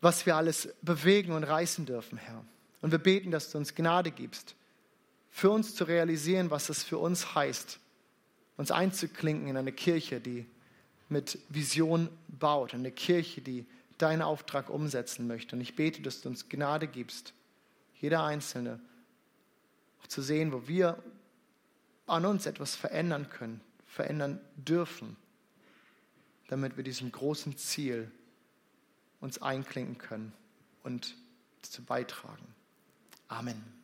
was 0.00 0.26
wir 0.26 0.34
alles 0.34 0.68
bewegen 0.82 1.32
und 1.32 1.44
reißen 1.44 1.86
dürfen, 1.86 2.18
Herr. 2.18 2.44
Und 2.80 2.90
wir 2.90 2.98
beten, 2.98 3.30
dass 3.30 3.52
du 3.52 3.58
uns 3.58 3.74
Gnade 3.74 4.10
gibst, 4.10 4.56
für 5.30 5.50
uns 5.50 5.76
zu 5.76 5.84
realisieren, 5.84 6.50
was 6.50 6.68
es 6.68 6.82
für 6.82 6.98
uns 6.98 7.36
heißt, 7.36 7.78
uns 8.56 8.72
einzuklinken 8.72 9.46
in 9.46 9.56
eine 9.56 9.72
Kirche, 9.72 10.20
die 10.20 10.46
mit 11.08 11.38
Vision 11.48 12.08
baut, 12.28 12.74
eine 12.74 12.90
Kirche, 12.90 13.42
die 13.42 13.64
deinen 14.02 14.22
Auftrag 14.22 14.68
umsetzen 14.68 15.26
möchte. 15.26 15.56
Und 15.56 15.62
ich 15.62 15.76
bete, 15.76 16.02
dass 16.02 16.20
du 16.20 16.28
uns 16.28 16.48
Gnade 16.48 16.88
gibst, 16.88 17.32
jeder 18.00 18.24
Einzelne, 18.24 18.80
auch 20.02 20.06
zu 20.08 20.22
sehen, 20.22 20.52
wo 20.52 20.66
wir 20.66 21.02
an 22.06 22.26
uns 22.26 22.46
etwas 22.46 22.74
verändern 22.74 23.30
können, 23.30 23.60
verändern 23.86 24.40
dürfen, 24.56 25.16
damit 26.48 26.76
wir 26.76 26.84
diesem 26.84 27.12
großen 27.12 27.56
Ziel 27.56 28.10
uns 29.20 29.40
einklinken 29.40 29.98
können 29.98 30.32
und 30.82 31.14
dazu 31.62 31.82
beitragen. 31.84 32.54
Amen. 33.28 33.81